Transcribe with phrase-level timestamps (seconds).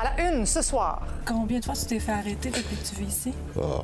[0.00, 1.02] À la une ce soir.
[1.26, 3.34] Combien de fois tu t'es fait arrêter depuis que tu vis ici?
[3.60, 3.82] Oh,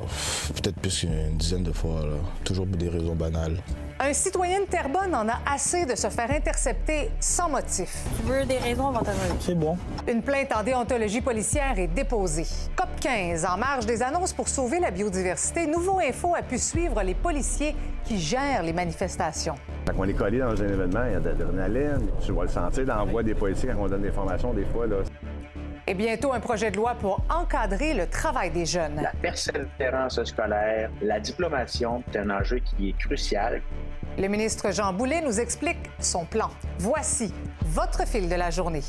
[0.53, 1.99] Peut-être plus qu'une dizaine de fois.
[2.05, 2.15] Là.
[2.45, 3.57] Toujours pour des raisons banales.
[3.99, 7.93] Un citoyen de Terrebonne en a assez de se faire intercepter sans motif.
[8.17, 9.01] Tu veux des raisons, on va.
[9.41, 9.77] C'est bon.
[10.07, 12.45] Une plainte en déontologie policière est déposée.
[12.77, 17.03] COP 15, en marge des annonces pour sauver la biodiversité, Nouveau Info a pu suivre
[17.03, 19.55] les policiers qui gèrent les manifestations.
[19.85, 22.07] Quand on est collé dans un événement, il y a de l'adrénaline.
[22.25, 24.65] Tu vas le sentir dans la voix des policiers quand on donne des formations, des
[24.65, 24.87] fois.
[24.87, 24.97] Là.
[25.87, 28.95] Et bientôt, un projet de loi pour encadrer le travail des jeunes.
[29.03, 33.61] La persévérance scolaire, la diplomation, c'est un enjeu qui est crucial.
[34.17, 36.49] Le ministre Jean Boulet nous explique son plan.
[36.79, 38.81] Voici votre fil de la journée.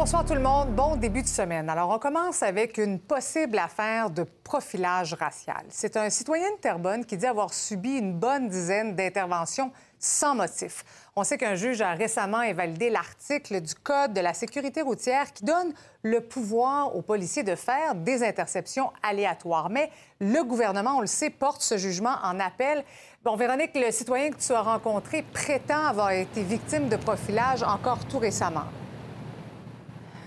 [0.00, 1.68] Bonsoir tout le monde, bon début de semaine.
[1.68, 5.64] Alors on commence avec une possible affaire de profilage racial.
[5.70, 10.84] C'est un citoyen de Terrebonne qui dit avoir subi une bonne dizaine d'interventions sans motif.
[11.16, 15.44] On sait qu'un juge a récemment invalidé l'article du Code de la sécurité routière qui
[15.44, 15.72] donne
[16.04, 19.68] le pouvoir aux policiers de faire des interceptions aléatoires.
[19.68, 19.90] Mais
[20.20, 22.84] le gouvernement, on le sait, porte ce jugement en appel.
[23.24, 28.04] Bon, Véronique, le citoyen que tu as rencontré prétend avoir été victime de profilage encore
[28.04, 28.66] tout récemment.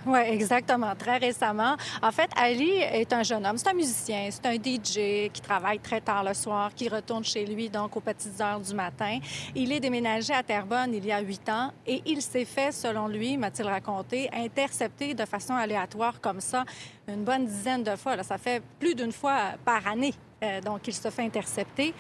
[0.06, 0.96] Oui, exactement.
[0.96, 1.76] Très récemment.
[2.02, 3.58] En fait, Ali est un jeune homme.
[3.58, 7.46] C'est un musicien, c'est un DJ qui travaille très tard le soir, qui retourne chez
[7.46, 9.20] lui donc aux petites heures du matin.
[9.54, 13.08] Il est déménagé à Terrebonne il y a huit ans et il s'est fait, selon
[13.08, 16.66] lui, m'a-t-il raconté, intercepter de façon aléatoire comme ça
[17.08, 18.22] une bonne dizaine de fois.
[18.24, 20.14] Ça fait plus d'une fois par année.
[20.44, 21.94] Euh, donc, il se fait intercepter.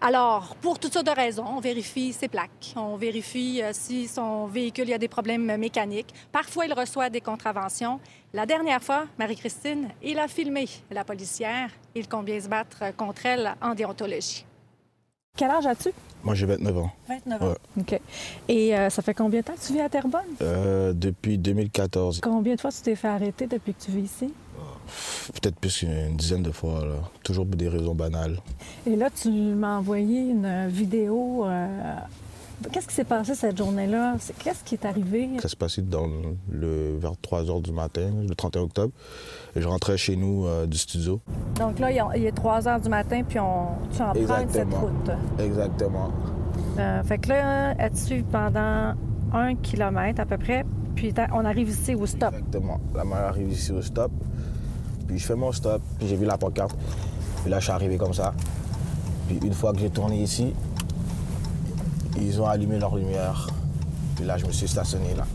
[0.00, 4.46] Alors, pour toutes sortes de raisons, on vérifie ses plaques, on vérifie euh, si son
[4.46, 6.12] véhicule il y a des problèmes mécaniques.
[6.32, 8.00] Parfois, il reçoit des contraventions.
[8.32, 11.70] La dernière fois, Marie-Christine, il a filmé la policière.
[11.94, 14.44] Il compte bien se battre contre elle en déontologie.
[15.36, 15.90] Quel âge as-tu?
[16.24, 16.90] Moi, j'ai 29 ans.
[17.08, 17.46] 29 ans.
[17.48, 17.56] Ouais.
[17.80, 18.00] OK.
[18.48, 20.20] Et euh, ça fait combien de temps que tu vis à Terrebonne?
[20.40, 22.20] Euh, depuis 2014.
[22.22, 24.32] Combien de fois tu t'es fait arrêter depuis que tu vis ici?
[25.34, 26.84] Peut-être plus qu'une dizaine de fois.
[26.84, 26.94] Là.
[27.24, 28.38] Toujours pour des raisons banales.
[28.86, 31.44] Et là, tu m'as envoyé une vidéo.
[31.46, 31.66] euh,
[32.70, 34.14] Qu'est-ce qui s'est passé cette journée-là?
[34.38, 35.28] Qu'est-ce qui est arrivé?
[35.40, 36.06] Ça s'est passé dans
[36.48, 38.92] le, vers 3 h du matin, le 31 octobre.
[39.56, 41.20] Et je rentrais chez nous euh, du studio.
[41.58, 44.72] Donc là, il est- il est 3 heures du matin, puis on, tu empruntes cette
[44.72, 45.10] route.
[45.40, 46.10] Exactement.
[46.78, 48.94] Euh, fait que là, elle te suit pendant
[49.32, 50.64] un kilomètre à peu près,
[50.94, 52.32] puis on arrive ici au stop?
[52.32, 52.78] Exactement.
[52.94, 54.12] La mère arrive ici au stop.
[55.12, 55.82] Puis je fais mon stop.
[55.98, 56.74] Puis j'ai vu la pancarte.
[57.42, 58.32] Puis là, je suis arrivé comme ça.
[59.28, 60.54] Puis une fois que j'ai tourné ici,
[62.16, 63.46] ils ont allumé leur lumière.
[64.16, 65.26] Puis là, je me suis stationné là.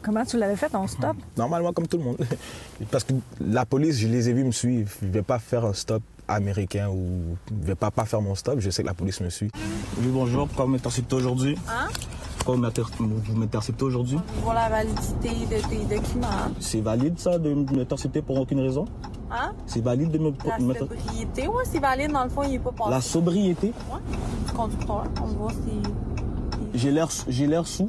[0.00, 1.16] Comment tu l'avais fait, ton stop?
[1.36, 2.18] Normalement, comme tout le monde.
[2.92, 4.92] Parce que la police, je les ai vus me suivre.
[5.00, 8.22] Je ne vais pas faire un stop américain ou je ne vais pas, pas faire
[8.22, 8.60] mon stop.
[8.60, 9.50] Je sais que la police me suit.
[9.98, 10.46] Oui, bonjour.
[10.46, 11.58] Pourquoi vous m'interceptez aujourd'hui?
[11.68, 11.88] Hein?
[12.44, 14.18] Pourquoi vous m'inter- vous m'interceptez aujourd'hui?
[14.42, 16.26] Pour la validité de tes documents.
[16.58, 18.84] C'est valide, ça, de m'intercepter pour aucune raison?
[19.30, 19.52] Hein?
[19.64, 20.32] C'est valide de me...
[20.44, 22.10] La sobriété, oui, c'est valide.
[22.10, 22.90] Dans le fond, il n'est pas passé.
[22.90, 23.72] La sobriété?
[24.46, 25.04] du conducteur.
[25.22, 25.78] On voit si...
[26.74, 27.86] J'ai l'air sous?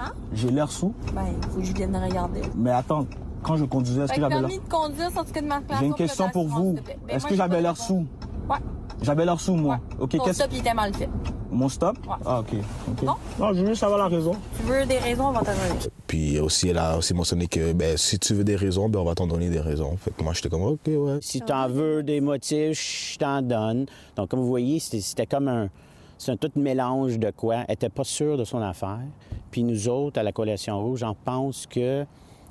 [0.00, 0.12] Hein?
[0.32, 0.94] J'ai l'air sous?
[1.14, 2.40] Ben, il faut que je vienne regarder.
[2.56, 3.04] Mais attends,
[3.42, 4.48] quand je conduisais, est-ce que j'avais l'air...
[4.48, 6.76] de conduire, certificat de marque J'ai une question pour vous.
[7.10, 8.06] Est-ce que j'avais l'air sous?
[8.48, 8.56] Ouais.
[9.02, 9.78] J'avais l'air sous, moi.
[9.98, 10.40] OK, Ton qu'est-ce...
[10.40, 11.08] stop, il était mal fait.
[11.50, 11.98] Mon stop?
[12.06, 12.14] Ouais.
[12.24, 12.54] Ah, OK.
[12.90, 13.02] ok.
[13.02, 13.14] Non?
[13.38, 14.32] Non, je veux juste savoir la raison.
[14.56, 15.90] Tu veux des raisons, on va te donner.
[16.06, 19.04] Puis aussi, elle a aussi mentionné que ben, si tu veux des raisons, ben, on
[19.04, 19.96] va t'en donner des raisons.
[19.96, 21.18] Fait que moi, j'étais comme, OK, ouais.
[21.20, 23.86] Si tu en veux des motifs, je t'en donne.
[24.16, 25.68] Donc, comme vous voyez, c'était c'était comme un,
[26.16, 27.56] c'est un tout mélange de quoi.
[27.56, 29.00] Elle n'était pas sûre de son affaire.
[29.50, 32.06] Puis nous autres, à la Coalition Rouge, on pense que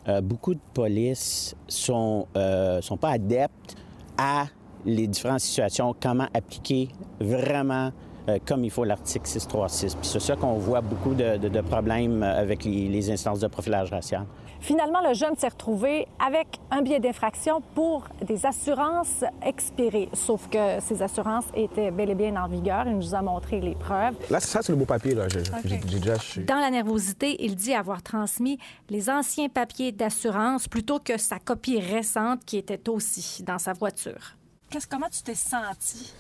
[0.08, 3.76] euh, beaucoup de polices sont, euh, sont pas adeptes
[4.18, 4.46] à
[4.86, 6.90] les différentes situations, comment appliquer
[7.20, 7.92] vraiment
[8.30, 9.96] euh, comme il faut l'article 636.
[9.96, 13.40] Puis c'est ça qu'on voit beaucoup de, de- de problèmes euh, avec les, les instances
[13.40, 14.26] de profilage racial.
[14.60, 20.08] Finalement, le jeune s'est retrouvé avec un billet d'infraction pour des assurances expirées.
[20.14, 22.84] Sauf que ces assurances étaient bel et bien en vigueur.
[22.86, 24.14] Il nous a montré les preuves.
[24.30, 25.16] Là, ça, c'est le beau papier.
[25.16, 25.28] Là.
[25.28, 26.14] J'ai j'ai- j'ai déjà...
[26.18, 28.60] je- Dans la nervosité, il dit avoir transmis
[28.92, 34.36] les anciens papiers d'assurance plutôt que sa copie récente qui était aussi dans sa voiture.
[34.72, 36.14] Qu'est-ce, comment tu t'es senti?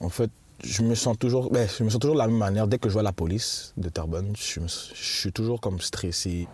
[0.00, 0.30] En fait,
[0.64, 2.66] Je me sens toujours, ben, je me sens toujours de la même manière.
[2.66, 6.48] Dès que je vois la police de Terrebonne, je, me- je suis toujours comme stressé.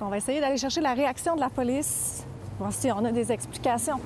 [0.00, 2.24] On va essayer d'aller chercher la réaction de la police,
[2.58, 4.00] voir si on a des explications.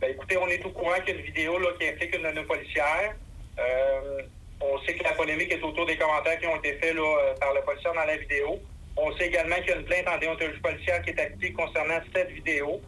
[0.00, 2.22] Ben, écoutez, on est au courant qu'il y a une vidéo là, qui implique une
[2.22, 3.16] de nos policières.
[3.58, 4.22] Euh,
[4.60, 7.34] on sait que la polémique est autour des commentaires qui ont été faits là, euh,
[7.40, 8.58] par le policier dans la vidéo.
[8.96, 11.98] On sait également qu'il y a une plainte en déontologie policière qui est active concernant
[12.14, 12.80] cette vidéo.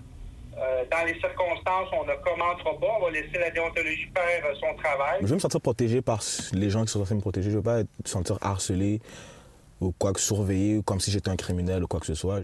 [0.59, 2.87] Euh, dans les circonstances, on ne commentera pas.
[2.99, 5.19] On va laisser la déontologie faire euh, son travail.
[5.21, 6.21] Je veux me sentir protégé par
[6.53, 7.51] les gens qui sont censés me protéger.
[7.51, 9.01] Je veux pas être, sentir harcelé
[9.81, 12.41] ou quoi que surveillé, comme si j'étais un criminel ou quoi que ce soit.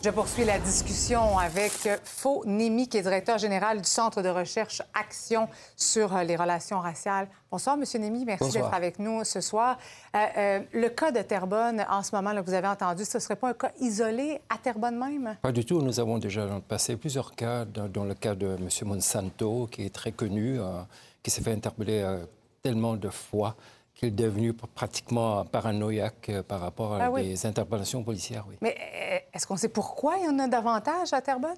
[0.00, 1.72] Je poursuis la discussion avec
[2.04, 7.26] Faux Nimi, qui est directeur général du Centre de recherche Action sur les relations raciales.
[7.50, 8.24] Bonsoir, Monsieur Nimi.
[8.24, 9.76] Merci d'être avec nous ce soir.
[10.14, 13.20] Euh, euh, le cas de Terrebonne, en ce moment, là, vous avez entendu, ce ne
[13.20, 15.36] serait pas un cas isolé à Terrebonne même?
[15.42, 15.82] Pas du tout.
[15.82, 18.68] Nous avons déjà passé plusieurs cas, dans, dans le cas de M.
[18.88, 20.80] Monsanto, qui est très connu, euh,
[21.24, 22.18] qui s'est fait interpeller
[22.62, 23.56] tellement de fois
[23.94, 27.30] qu'il est devenu pratiquement paranoïaque par rapport à Ah oui.
[27.30, 28.44] des interpellations policières.
[28.48, 28.54] Oui.
[28.60, 28.76] Mais
[29.38, 31.54] est-ce qu'on sait pourquoi il y en a davantage à Terrebonne?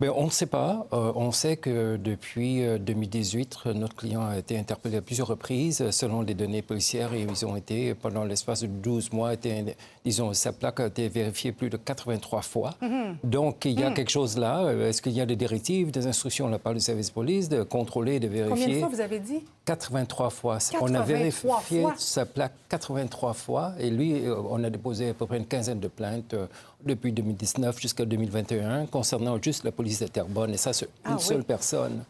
[0.00, 0.86] Mais on ne sait pas.
[0.94, 5.26] Euh, on sait que depuis euh, 2018, euh, notre client a été interpellé à plusieurs
[5.28, 5.82] reprises.
[5.82, 9.76] Euh, Selon les données policières, et ils ont été, pendant l'espace de 12 mois, été,
[10.06, 12.70] disons, sa plaque a été vérifiée plus de 83 fois.
[12.80, 13.16] Mhm.
[13.24, 13.94] Donc, il y a Mhm.
[13.94, 14.60] quelque chose là.
[14.64, 17.12] Euh, Est-ce qu'il y a des directives, des instructions de la part du service de
[17.12, 18.64] police de contrôler, de vérifier?
[18.64, 19.44] Combien de fois vous avez dit?
[19.68, 20.58] 83 fois.
[20.80, 21.94] On a 83 vérifié fois.
[21.98, 25.80] sa plaque 83 fois et lui, euh, on a déposé à peu près une quinzaine
[25.80, 26.46] de plaintes euh,
[26.84, 31.16] depuis 2019 jusqu'à 2021 concernant juste la police de Terrebonne et ça, c'est Ah une
[31.16, 31.22] oui.
[31.22, 32.02] seule personne.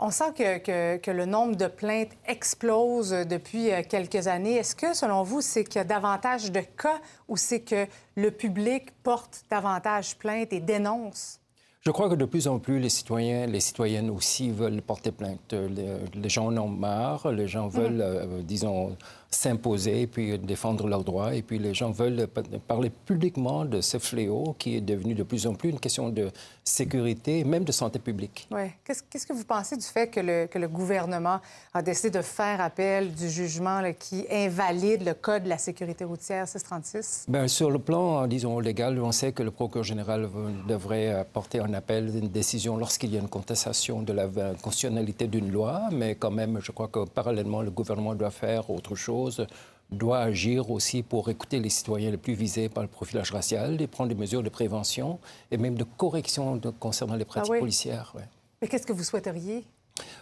[0.00, 4.54] On sent que, que- que le nombre de plaintes explose depuis euh, quelques années.
[4.56, 8.30] Est-ce que, selon vous, c'est qu'il y a davantage de cas ou c'est que le
[8.30, 11.40] public porte davantage plainte et dénonce?
[11.88, 15.54] Je crois que de plus en plus, les citoyens, les citoyennes aussi veulent porter plainte.
[15.54, 18.94] Euh, Les, les gens en ont marre, les gens veulent, euh, disons,
[19.30, 21.34] s'imposer et puis défendre leurs droits.
[21.34, 25.22] Et puis les gens veulent pa- parler publiquement de ce fléau qui est devenu de
[25.22, 26.30] plus en plus une question de
[26.64, 28.46] sécurité, même de santé publique.
[28.50, 28.62] Oui.
[28.84, 31.40] Qu'est-ce que vous pensez du fait que le, que le gouvernement
[31.74, 36.04] a décidé de faire appel du jugement là, qui invalide le Code de la sécurité
[36.04, 37.26] routière 636?
[37.28, 40.28] Bien, sur le plan, disons, légal, on sait que le procureur général
[40.66, 44.26] devrait porter en appel une décision lorsqu'il y a une contestation de la
[44.62, 48.94] constitutionnalité d'une loi, mais quand même, je crois que parallèlement, le gouvernement doit faire autre
[48.94, 49.17] chose,
[49.90, 53.86] doit agir aussi pour écouter les citoyens les plus visés par le profilage racial et
[53.86, 55.18] prendre des mesures de prévention
[55.50, 57.60] et même de correction de- concernant les pratiques Ah oui?
[57.60, 58.12] policières.
[58.14, 58.24] ouais.
[58.60, 59.64] Mais qu'est-ce que vous souhaiteriez?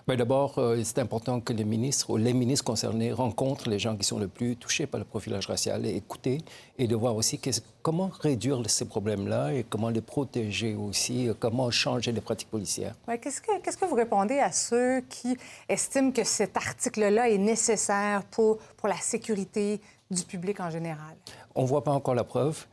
[0.06, 4.04] D'abord, euh, c'est important que les ministres ou les ministres concernés rencontrent les gens qui
[4.04, 6.38] sont le plus touchés par le profilage racial et écouter
[6.78, 7.40] et de voir aussi
[7.82, 12.94] comment réduire ces problèmes-là et comment les protéger aussi, euh, comment changer les pratiques policières.
[13.08, 15.36] Ouais, Qu'est-ce que, vous répondez à ceux qui
[15.68, 19.80] estiment que cet article-là est nécessaire pour, pour la sécurité
[20.10, 21.16] du public en général?
[21.54, 22.66] On ne voit pas encore la preuve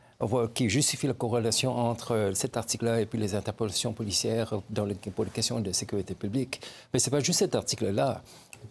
[0.54, 4.94] qui justifie la corrélation entre euh, cet article-là et puis les interpellations policières dans le-
[5.14, 6.60] pour les questions de sécurité publique.
[6.92, 8.22] Mais ce n'est pas juste cet article-là.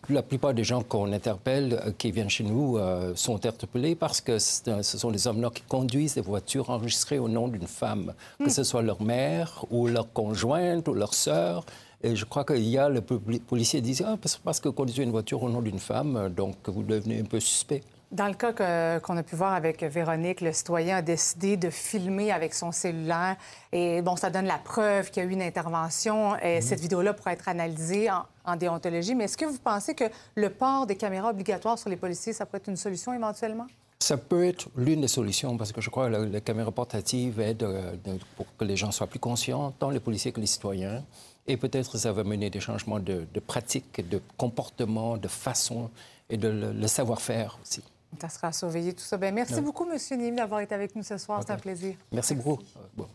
[0.10, 4.22] La plupart des gens qu'on interpelle, euh, qui viennent chez nous, euh, sont interpellés parce
[4.22, 8.50] que ce sont des hommes qui conduisent des voitures enregistrées au nom d'une femme, que
[8.50, 11.66] ce soit leur mère ou leur conjointe ou leur sœur.
[12.02, 15.12] Et je crois qu'il y a le policier qui dit ah, parce- que conduisez une
[15.12, 17.82] voiture au nom d'une femme, donc vous devenez un peu suspect.
[18.14, 18.54] Dans le cas
[19.00, 23.38] qu'on a pu voir avec Véronique, le citoyen a décidé de filmer avec son cellulaire.
[23.72, 26.38] Et bon, ça donne la preuve qu'il y a eu une intervention.
[26.38, 29.16] Et Cette vidéo-là pourrait être analysée en, en déontologie.
[29.16, 30.04] Mais est-ce que vous pensez que
[30.36, 33.66] le port des caméras obligatoires sur les policiers, ça pourrait être une solution éventuellement?
[34.00, 37.40] Ça peut être l'une des solutions parce que je crois que la, la caméra portative
[37.40, 40.46] aide euh, de- pour que les gens soient plus conscients, tant les policiers que les
[40.46, 41.04] citoyens.
[41.48, 45.90] Et peut-être ça va mener des changements de, de pratiques, de comportement, de façon
[46.30, 47.82] et de le, le savoir-faire aussi.
[48.22, 49.18] Ça sera à surveiller tout ça.
[49.18, 49.98] Bien, merci beaucoup, M.
[50.20, 51.42] Nimi, d'avoir été avec nous ce soir.
[51.46, 51.96] C'est un plaisir.
[52.12, 52.62] Merci beaucoup.
[52.78, 53.08] Euh, bon.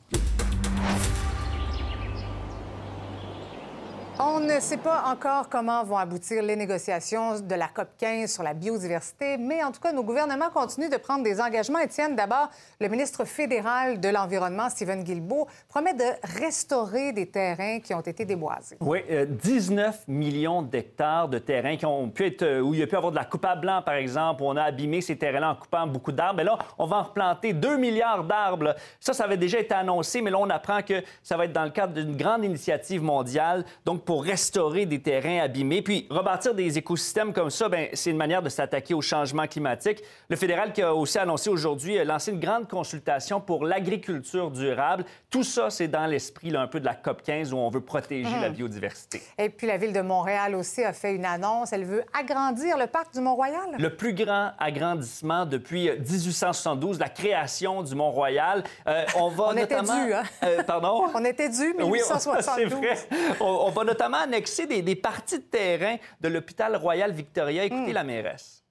[4.21, 8.43] On ne sait pas encore comment vont aboutir les négociations de la COP 15 sur
[8.43, 11.79] la biodiversité, mais en tout cas, nos gouvernements continuent de prendre des engagements.
[11.79, 16.03] Étienne, d'abord, le ministre fédéral de l'Environnement, Stephen Guilbeault, promet de
[16.41, 18.77] restaurer des terrains qui ont été déboisés.
[18.81, 22.83] Oui, euh, 19 millions d'hectares de terrains qui ont pu être, euh, où il y
[22.83, 25.17] a pu avoir de la coupe à blanc, par exemple, où on a abîmé ces
[25.17, 26.39] terrains-là en coupant beaucoup d'arbres.
[26.39, 28.75] Mais là, on va en replanter 2 milliards d'arbres.
[28.99, 31.65] Ça, ça avait déjà été annoncé, mais là, on apprend que ça va être dans
[31.65, 33.65] le cadre d'une grande initiative mondiale.
[33.85, 35.83] Donc, pour restaurer des terrains abîmés.
[35.83, 40.03] Puis rebâtir des écosystèmes comme ça, ben, c'est une manière de s'attaquer au changement climatique.
[40.31, 45.05] Le fédéral qui a aussi annoncé aujourd'hui lancer une grande consultation pour l'agriculture durable.
[45.29, 48.31] Tout ça, c'est dans l'esprit un peu de la COP 15 où on veut protéger
[48.31, 48.55] la Mhm.
[48.55, 49.21] biodiversité.
[49.37, 51.75] Et puis la Ville de Montréal aussi a fait une annonce.
[51.75, 53.77] Elle veut agrandir le parc du Mont-Royal.
[53.79, 58.65] Le plus grand agrandissement depuis 1872, la création du Mont-Royal.
[58.87, 60.07] Euh, on va On était notamment...
[60.07, 60.23] dû, hein?
[60.45, 61.05] Euh, pardon?
[61.15, 62.41] On était dû, Oui, 1872.
[62.57, 62.97] c'est vrai.
[63.41, 67.64] On, on va notamment annexer des, des parties de terrain de l'hôpital Royal Victoria.
[67.64, 68.64] Écoutez la mairesse.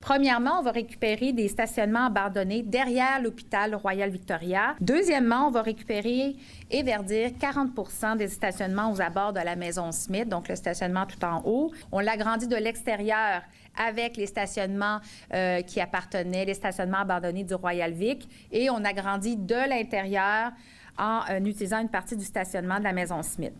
[0.00, 4.76] Premièrement, on va récupérer des stationnements abandonnés derrière l'hôpital Royal Victoria.
[4.80, 6.36] Deuxièmement, on va récupérer
[6.70, 11.24] et verdir 40% des stationnements aux abords de la maison Smith, donc le stationnement tout
[11.24, 11.72] en haut.
[11.92, 13.42] On l'agrandit de l'extérieur
[13.76, 15.00] avec les stationnements
[15.32, 20.52] euh, qui appartenaient, les stationnements abandonnés du Royal Vic, et on agrandit de l'intérieur
[20.98, 23.54] en euh, utilisant une partie du stationnement de la maison Smith.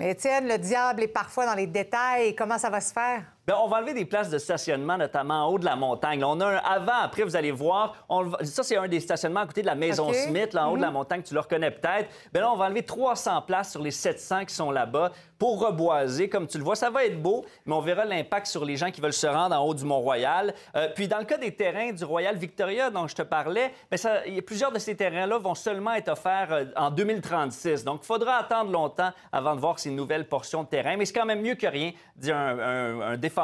[0.00, 2.34] Mais Étienne, le diable est parfois dans les détails.
[2.34, 3.22] Comment ça va se faire?
[3.50, 6.20] Bien, on va enlever des places de stationnement, notamment en haut de la montagne.
[6.20, 7.96] Là, on a un avant, après, vous allez voir.
[8.08, 10.12] On ça, c'est un des stationnements à côté de la maison.
[10.12, 10.92] Smith, là, en haut de la Mhm.
[10.94, 11.22] montagne.
[11.24, 12.08] Tu le reconnais peut-être.
[12.32, 16.28] Bien là, on va enlever 300 places sur les 700 qui sont là-bas pour reboiser.
[16.28, 18.92] Comme tu le vois, ça va être beau, mais on verra l'impact sur les gens
[18.92, 20.54] qui veulent se rendre en haut du Mont-Royal.
[20.76, 23.96] Euh, puis, dans le cas des terrains du Royal Victoria dont je te parlais, bien,
[23.96, 27.82] ça- plusieurs de ces terrains-là vont seulement être offerts euh, en 2036.
[27.82, 30.96] Donc, il faudra attendre longtemps avant de voir ces nouvelles portions de terrain.
[30.96, 33.39] Mais c'est quand même mieux que rien, dit un, un- un défenseur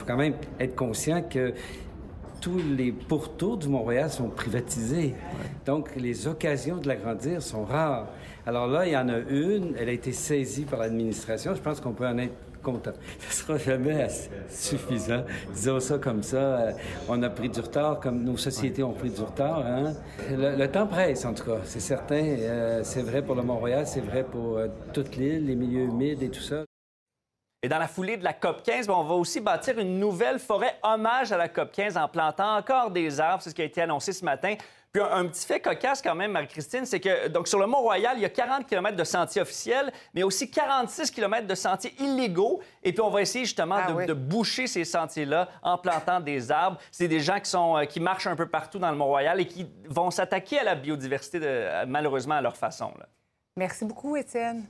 [0.00, 1.52] Il faut quand même être conscient que
[2.40, 5.14] tous les pourtours du Mont-Royal sont privatisés.
[5.64, 8.06] Donc, les occasions de l'agrandir sont rares.
[8.46, 9.74] Alors là, il y en a une.
[9.78, 11.54] Elle a été saisie par l'administration.
[11.54, 12.92] Je pense qu'on peut en être content.
[13.30, 14.06] Ce sera jamais
[14.48, 15.24] suffisant.
[15.52, 16.36] Disons ça comme ça.
[16.36, 16.72] euh,
[17.08, 19.64] On a pris du retard, comme nos sociétés ont pris du retard.
[19.66, 19.94] hein.
[20.30, 21.58] Le, temps presse, en tout cas.
[21.64, 22.22] C'est certain.
[22.22, 26.22] Euh, c'est vrai pour le Mont-Royal, c'est vrai pour euh, toute l'île, les milieux humides
[26.22, 26.64] et tout ça.
[27.62, 30.38] Et dans la foulée de la COP 15, ben, on va aussi bâtir une nouvelle
[30.38, 33.42] forêt hommage à la COP 15 en plantant encore des arbres.
[33.42, 34.54] C'est ce qui a été annoncé ce matin.
[34.92, 38.16] Puis un, un petit fait cocasse quand même, Marie-Christine, c'est que donc sur le Mont-Royal,
[38.18, 42.60] il y a 40 km de sentiers officiels, mais aussi 46 km de sentiers illégaux.
[42.82, 44.06] Et puis on va essayer justement Ah de, oui.
[44.06, 46.78] de boucher ces sentiers-là en plantant des arbres.
[46.92, 49.46] C'est des gens qui, sont, euh, qui marchent un peu partout dans le Mont-Royal et
[49.46, 52.92] qui vont s'attaquer à la biodiversité, de- euh, malheureusement, à leur façon.
[52.98, 53.06] là.
[53.56, 54.66] Merci beaucoup, Étienne.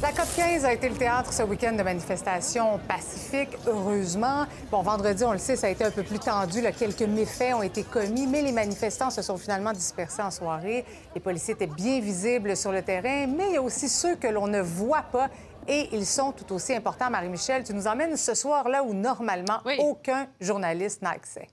[0.00, 4.46] La COP 15 a été le théâtre ce week-end de manifestations pacifiques, heureusement.
[4.70, 6.60] Bon, vendredi, on le sait, ça a été un peu plus tendu.
[6.60, 6.70] là.
[6.70, 10.84] Quelques méfaits ont été commis, mais les manifestants se sont finalement dispersés en soirée.
[11.16, 14.28] Les policiers étaient bien visibles sur le terrain, mais il y a aussi ceux que
[14.28, 15.28] l'on ne voit pas.
[15.66, 17.10] Et ils sont tout aussi importants.
[17.10, 21.48] Marie-Michel, tu nous emmènes ce soir là où normalement aucun journaliste n'a accès.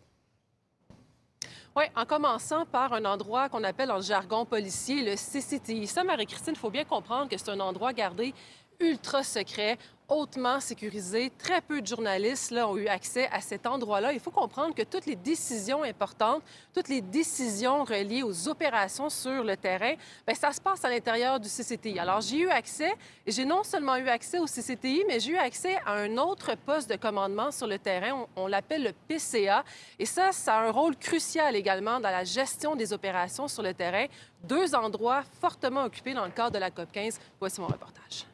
[1.78, 5.88] Oui, en commençant par un endroit qu'on appelle en jargon policier le CCTI.
[5.88, 8.34] Ça, Marie-Christine, il faut bien comprendre que c'est un endroit gardé
[8.80, 11.32] ultra secret, hautement sécurisé.
[11.38, 14.14] Très peu de journalistes ont eu accès à cet endroit-là.
[14.14, 16.44] Il faut comprendre que toutes les décisions importantes,
[16.74, 19.94] toutes les décisions reliées aux opérations sur le terrain,
[20.26, 22.00] bien, ça se passe à l'intérieur du CCTI.
[22.00, 22.94] Alors, j'ai eu accès,
[23.26, 26.56] et j'ai non seulement eu accès au CCTI, mais j'ai eu accès à un autre
[26.56, 28.28] poste de commandement sur le terrain.
[28.36, 29.64] On, on l'appelle le PCA.
[29.98, 33.74] Et ça, ça a un rôle crucial également dans la gestion des opérations sur le
[33.74, 34.06] terrain.
[34.44, 37.20] Deux endroits fortement occupés dans le cadre de la COP 15.
[37.40, 38.26] Voici mon reportage.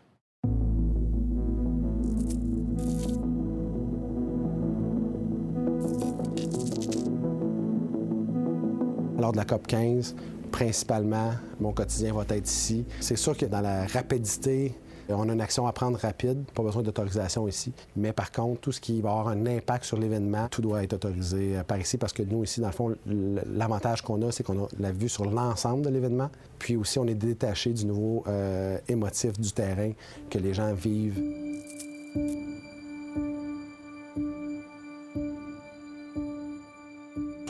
[9.32, 10.16] De la COP 15,
[10.52, 12.86] principalement, mon quotidien va être ici.
[13.00, 14.76] C'est sûr que dans la rapidité,
[15.10, 17.72] on a une action à prendre rapide, pas besoin d'autorisation ici.
[17.96, 20.94] Mais par contre, tout ce qui va avoir un impact sur l'événement, tout doit être
[20.94, 24.44] autorisé euh, par ici parce que nous, ici, dans le fond, l'avantage qu'on a, c'est
[24.44, 26.30] qu'on a la vue sur l'ensemble de l'événement.
[26.60, 29.92] Puis aussi, on est détaché du niveau euh, émotif du terrain
[30.30, 31.22] que les gens vivent.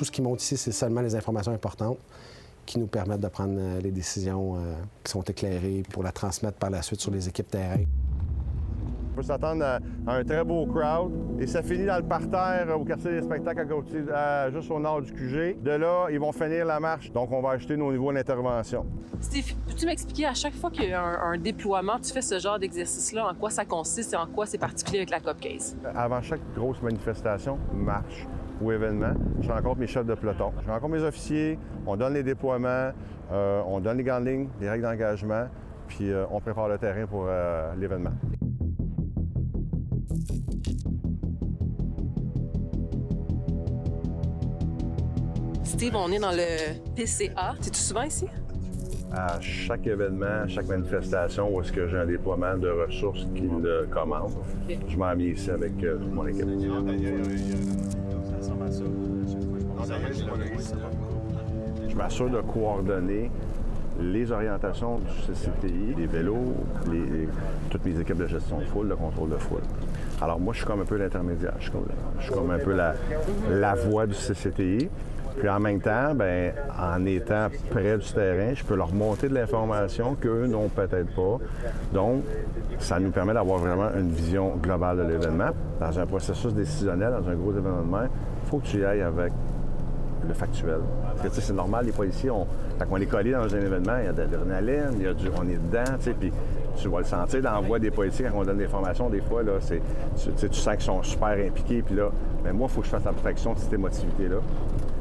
[0.02, 2.00] Tout ce qui monte ici, c'est seulement les informations importantes
[2.66, 6.58] qui nous permettent de prendre euh, les décisions euh, qui sont éclairées pour la transmettre
[6.58, 7.84] par la suite sur les équipes terrain.
[9.12, 11.12] On peut s'attendre à, à un très beau crowd.
[11.40, 14.72] Et ça finit dans le parterre euh, au quartier des spectacles, à côté, euh, juste
[14.72, 15.62] au nord du QG.
[15.62, 17.12] De là, ils vont finir la marche.
[17.12, 18.88] Donc, on va acheter nos niveaux d'intervention.
[19.20, 22.40] Steve, peux-tu m'expliquer à chaque fois qu'il y a un, un déploiement, tu fais ce
[22.40, 25.78] genre d'exercice-là, en quoi ça consiste et en quoi c'est particulier avec la COP 15?
[25.94, 28.26] Avant chaque grosse manifestation, marche
[28.62, 30.52] ou événement, je rencontre mes chefs de peloton.
[30.64, 32.92] Je rencontre mes officiers, on donne les déploiements,
[33.32, 35.48] euh, on donne les grandes lignes, les règles d'engagement,
[35.88, 38.12] puis euh, on prépare le terrain pour euh, l'événement.
[45.64, 47.56] Steve, on est dans le PCA.
[47.60, 48.28] Es-tu souvent ici?
[49.14, 53.42] à chaque événement, à chaque manifestation où est-ce que j'ai un déploiement de ressources qui
[53.42, 54.32] le commande,
[54.88, 56.46] je m'en viens ici avec euh, mon équipe.
[61.90, 63.30] Je m'assure de coordonner
[64.00, 66.54] les orientations du CCTI, les vélos,
[66.92, 67.28] les-
[67.70, 69.60] toutes mes équipes de gestion de foule, de contrôle de foule.
[70.22, 71.54] Alors moi, je suis comme un peu l'intermédiaire.
[71.60, 71.86] Je suis comme,
[72.20, 72.94] je suis comme un peu la,
[73.52, 74.90] la voix du CCTI.
[75.40, 79.34] Puis en même temps, ben, en étant près du terrain, je peux leur monter de
[79.34, 81.38] l'information qu'eux n'ont peut-être pas.
[81.94, 82.24] Donc,
[82.80, 85.52] ça nous permet d'avoir vraiment une vision globale de l'événement.
[85.80, 87.88] Dans un processus décisionnel, dans un gros événement de
[88.52, 89.32] faut que tu ailles avec
[90.28, 90.80] le factuel.
[91.22, 92.46] Parce que, c'est normal, les policiers, on,
[92.78, 95.14] quand on est collé dans un événement, il y a de l'adrénaline, il y a
[95.14, 96.32] du, on est dedans, tu puis
[96.78, 99.22] tu vas le sentir dans la voix des policiers quand on donne des formations, des
[99.22, 99.82] fois, c'est,
[100.38, 102.10] tu, sens qu'ils sont super impliqués, puis là,
[102.44, 104.38] mais moi, il faut que je fasse abstraction de cette émotivité-là.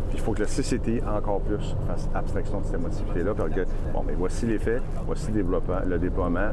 [0.08, 3.32] Puis il faut que le CCT, encore plus, fasse abstraction de cette émotivité-là.
[3.34, 3.60] Puis que,
[3.92, 5.44] bon, mais voici les faits, voici le
[5.86, 6.50] le déploiement.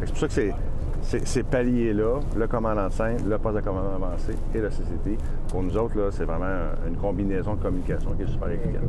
[0.00, 0.54] C'est pour ça que c'est-
[1.02, 5.16] ces paliers-là, le commandant de scène, le poste de commandant avancé et le CCT,
[5.48, 8.82] pour nous autres, c'est vraiment une combinaison de communication qui est super efficace.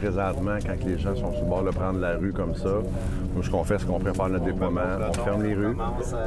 [0.00, 2.80] Présentement, quand les gens sont sur le bord de prendre la rue comme ça,
[3.34, 5.76] nous, ce qu'on fait, c'est qu'on prépare notre déploiement, on ferme les rues,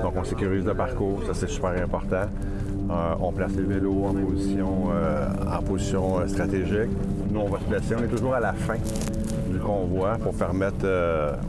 [0.03, 2.25] donc on sécurise le parcours, ça c'est super important.
[2.89, 6.89] Euh, on place les vélos en position, euh, en position euh, stratégique.
[7.29, 8.75] Nous, on va se placer, on est toujours à la fin
[9.49, 10.85] du convoi pour permettre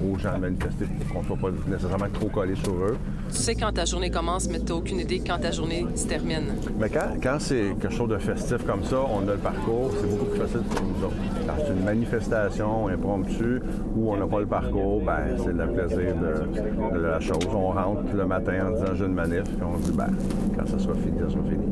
[0.04, 2.96] aux gens de manifester, qu'on ne soit pas nécessairement trop collés sur eux.
[3.30, 6.06] Tu sais quand ta journée commence, mais tu n'as aucune idée quand ta journée se
[6.06, 6.54] termine.
[6.78, 10.08] Mais quand, quand c'est quelque chose de festif comme ça, on a le parcours, c'est
[10.08, 11.16] beaucoup plus facile pour nous autres.
[11.46, 13.60] Quand c'est une manifestation impromptue
[13.94, 17.38] où on n'a pas le parcours, ben c'est le plaisir de, la chose.
[17.52, 20.08] On rentre le matin en disant j'ai une manif, puis on dit ben
[20.56, 21.66] quand ça sera fini, ça sera fini.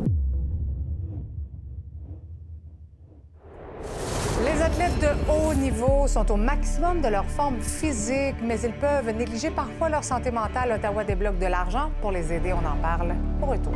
[6.07, 10.73] Sont au maximum de leur forme physique, mais ils peuvent négliger parfois leur santé mentale.
[10.73, 12.53] Ottawa débloque de l'argent pour les aider.
[12.53, 13.75] On en parle au retour.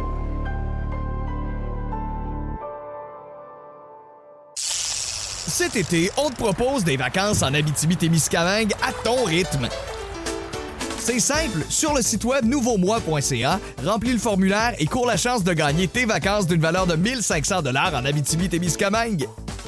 [4.56, 9.68] Cet été, on te propose des vacances en Abitibi-Témiscamingue à ton rythme.
[10.98, 15.52] C'est simple, sur le site web nouveaumois.ca, remplis le formulaire et cours la chance de
[15.52, 19.26] gagner tes vacances d'une valeur de 1500 dollars en Abitibi-Témiscamingue.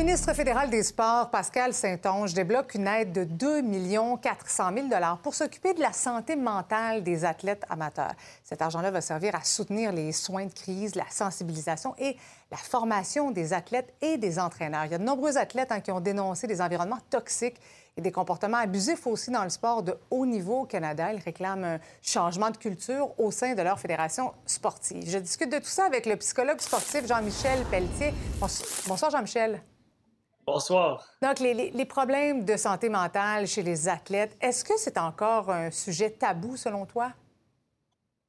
[0.00, 3.60] Ministre fédérale des Sports, Pascal Saint-Onge, débloque une aide de 2
[4.22, 4.88] 400 000
[5.22, 8.14] pour s'occuper de la santé mentale des athlètes amateurs.
[8.42, 12.16] Cet argent-là va servir à soutenir les soins de crise, la sensibilisation et
[12.50, 14.86] la formation des athlètes et des entraîneurs.
[14.86, 17.60] Il y a de nombreux athlètes hein, qui ont dénoncé des environnements toxiques
[17.98, 21.12] et des comportements abusifs aussi dans le sport de haut niveau au Canada.
[21.12, 25.04] Ils réclament un changement de culture au sein de leur fédération sportive.
[25.06, 28.14] Je discute de tout ça avec le psychologue sportif Jean-Michel Pelletier.
[28.86, 29.60] Bonsoir, Jean-Michel.
[30.54, 31.06] Bonsoir.
[31.22, 35.48] Donc, les, les- les problèmes de santé mentale chez les athlètes, est-ce que c'est encore
[35.48, 37.12] un sujet tabou selon toi?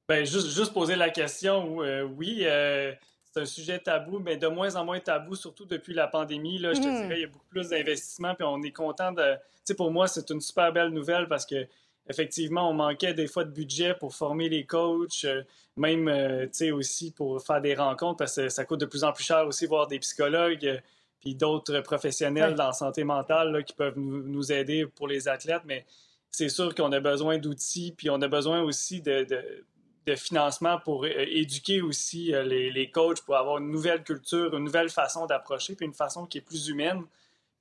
[0.07, 2.93] Ben, juste, juste poser la question, euh, oui, euh,
[3.25, 6.59] c'est un sujet tabou, mais de moins en moins tabou, surtout depuis la pandémie.
[6.59, 6.95] Là, je te Mhm.
[6.95, 9.33] dirais, il y a beaucoup plus d'investissements, puis on est content de...
[9.33, 11.67] Tu sais, pour moi, c'est une super belle nouvelle parce que
[12.07, 15.41] effectivement, on manquait des fois de budget pour former les coachs, euh,
[15.75, 19.03] même, euh, tu sais, aussi pour faire des rencontres, parce que ça coûte de plus
[19.03, 20.81] en plus cher aussi voir des psychologues,
[21.21, 22.55] puis d'autres professionnels Ouais.
[22.55, 25.85] dans la santé mentale là, qui peuvent nous, nous aider pour les athlètes, mais
[26.29, 29.65] c'est sûr qu'on a besoin d'outils, puis on a besoin aussi de, de-
[30.07, 34.55] de financement pour euh, éduquer aussi euh, les, les coachs, pour avoir une nouvelle culture,
[34.57, 37.03] une nouvelle façon d'approcher, puis une façon qui est plus humaine,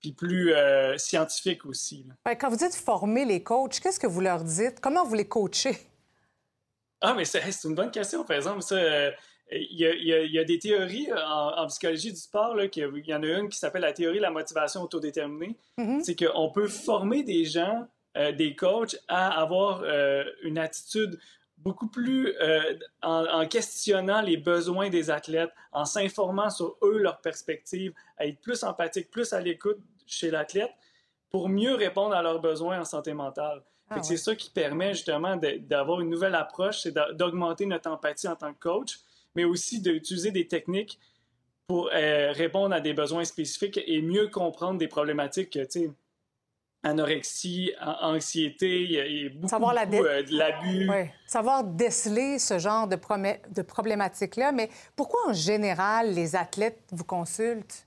[0.01, 2.07] puis plus euh, scientifique aussi.
[2.25, 4.81] Ouais, Quand vous dites former les coachs, qu'est-ce que vous leur dites?
[4.81, 5.77] Comment vous les coachez?
[7.03, 8.62] Ah, mais c'est c'est une bonne question, par exemple.
[8.62, 9.11] Ça, euh,
[9.53, 12.11] il, y a, il y a- il y a des théories euh, en, en psychologie
[12.13, 12.55] du sport.
[12.55, 15.57] Là, il y en a une qui s'appelle la théorie de la motivation autodéterminée.
[16.03, 17.87] C'est qu'on peut former des gens,
[18.17, 21.19] euh, des coachs, à avoir euh, une attitude
[21.59, 27.21] beaucoup plus euh, en, en questionnant les besoins des athlètes, en s'informant sur eux, leurs
[27.21, 30.73] perspectives, à être plus empathique, plus à l'écoute chez l'athlète
[31.31, 33.63] pour mieux répondre à leurs besoins en santé mentale.
[33.91, 34.03] Ah ouais.
[34.03, 38.37] C'est ça qui permet justement d'avoir une nouvelle approche, c'est d'a- d'augmenter notre empathie en
[38.37, 38.99] tant que coach,
[39.35, 40.99] mais aussi d'utiliser des techniques
[41.69, 45.90] pour euh, répondre à des besoins spécifiques et mieux comprendre des problématiques que, tu sais,
[46.83, 50.37] anorexie, an- anxiété, il y a, il y a beaucoup, Savoir la beaucoup, euh, de
[50.37, 50.90] l'abus.
[50.90, 51.11] Oui.
[51.27, 54.51] Savoir déceler ce genre de, de problématiques-là.
[54.51, 57.87] Mais pourquoi, en général, les athlètes vous consultent?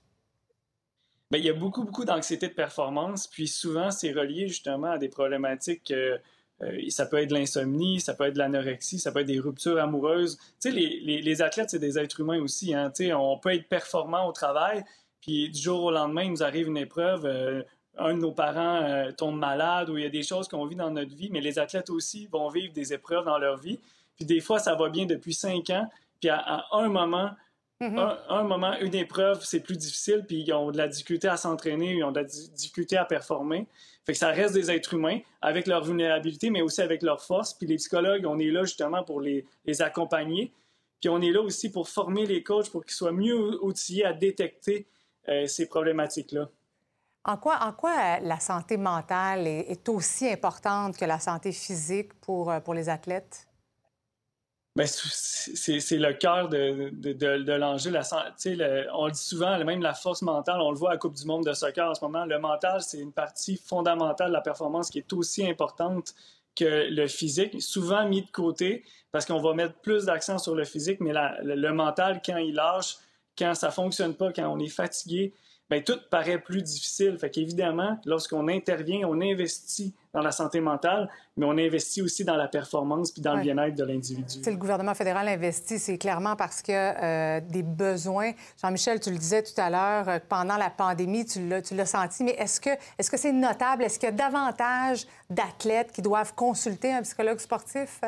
[1.32, 4.98] Bien, il y a beaucoup, beaucoup d'anxiété de performance, puis souvent, c'est relié justement à
[5.00, 5.92] des problématiques.
[5.92, 6.18] euh,
[6.90, 10.38] ça peut être l'insomnie, ça peut être l'anorexie, ça peut être des ruptures amoureuses.
[10.62, 12.74] Tu sais, les, les- les athlètes, c'est des êtres humains aussi.
[12.74, 12.92] Hein?
[12.96, 14.84] Tu sais, on peut être performant au travail,
[15.22, 17.26] puis du jour au lendemain, il nous arrive une épreuve.
[17.26, 17.64] euh,
[17.96, 20.76] un de nos parents euh, tombe malade ou il y a des choses qu'on vit
[20.76, 23.80] dans notre vie, mais les athlètes aussi vont vivre des épreuves dans leur vie.
[24.16, 25.88] Puis des fois, ça va bien depuis cinq ans,
[26.20, 27.30] puis à un moment,
[27.86, 31.38] un, un moment, une épreuve, c'est plus difficile, puis ils ont de la difficulté à
[31.38, 33.68] s'entraîner, ils ont de la di- difficulté à performer.
[34.06, 37.54] Fait que ça reste des êtres humains avec leur vulnérabilité, mais aussi avec leur force.
[37.54, 40.52] Puis les psychologues, on est là justement pour les, les accompagner.
[41.00, 44.14] Puis on est là aussi pour former les coachs pour qu'ils soient mieux outillés à
[44.14, 44.88] détecter
[45.30, 46.50] euh, ces problématiques-là.
[47.26, 51.54] En quoi, en quoi euh, la santé mentale est, est aussi importante que la santé
[51.54, 53.48] physique pour, euh, pour les athlètes?
[54.76, 57.92] C'est le cœur de, l'enjeu.
[57.92, 61.26] On le dit souvent, même la force mentale, on le voit à la Coupe du
[61.26, 62.26] monde de soccer en ce moment.
[62.26, 66.16] Le mental, c'est une partie fondamentale de la performance qui est aussi importante
[66.56, 70.64] que le physique, souvent mis de côté parce qu'on va mettre plus d'accent sur le
[70.66, 72.98] physique, mais le, mental, quand il lâche,
[73.38, 75.34] quand ça fonctionne pas, quand on est fatigué,
[75.70, 77.18] ben, tout paraît plus difficile.
[77.18, 82.36] Fait qu'évidemment, lorsqu'on intervient, on investit dans la santé mentale, mais on investit aussi dans
[82.36, 84.44] la performance puis dans le bien-être de l'individu.
[84.44, 88.34] Si le gouvernement fédéral investit, c'est clairement parce que euh, des besoins.
[88.62, 91.88] Jean-Michel, tu le disais tout à l'heure, euh, pendant la pandémie, tu l'as, tu l'as
[91.88, 93.84] senti, mais est-ce que, est-ce que c'est notable?
[93.84, 98.02] Est-ce qu'il y a davantage d'athlètes qui doivent consulter un psychologue sportif?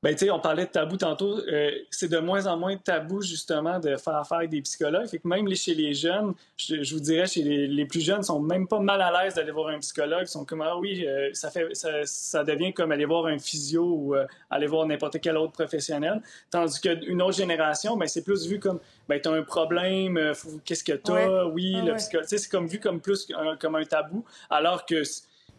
[0.00, 1.38] Ben, tu sais, on parlait de tabou tantôt.
[1.40, 5.08] euh, c'est de moins en moins tabou, justement, de faire affaire avec des psychologues.
[5.08, 8.00] Fait que même les- chez les jeunes, je, je vous dirais, chez les, les plus
[8.00, 10.20] jeunes, sont même pas mal à l'aise d'aller voir un psychologue.
[10.22, 13.40] Ils sont comme, ah oui, euh, ça, fait, ça, ça devient comme aller voir un
[13.40, 16.22] physio ou euh, aller voir n'importe quel autre professionnel.
[16.48, 20.32] Tandis qu'une autre génération, ben, c'est plus vu comme, ben, t'as un problème,
[20.64, 21.12] qu'est-ce que t'as?
[21.44, 21.50] Ouais.
[21.52, 21.96] Oui, Ah le ouais.
[21.96, 22.26] psychologue.
[22.28, 25.02] Tu sais, c'est comme vu comme plus un, comme un tabou, alors que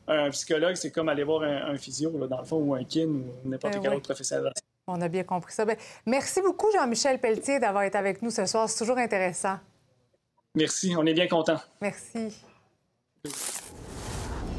[0.10, 2.84] un psychologue, c'est comme aller voir un, un physio, là, dans le fond, ou un
[2.84, 3.98] kin ou n'importe Ben quel oui.
[3.98, 4.52] autre professionnel.
[4.88, 5.66] On a bien compris ça.
[5.66, 8.68] Ben, merci beaucoup, Jean-Michel Pelletier, d'avoir été avec nous ce soir.
[8.68, 9.58] C'est toujours intéressant.
[10.56, 11.58] Merci, on est bien content.
[11.80, 12.44] Merci.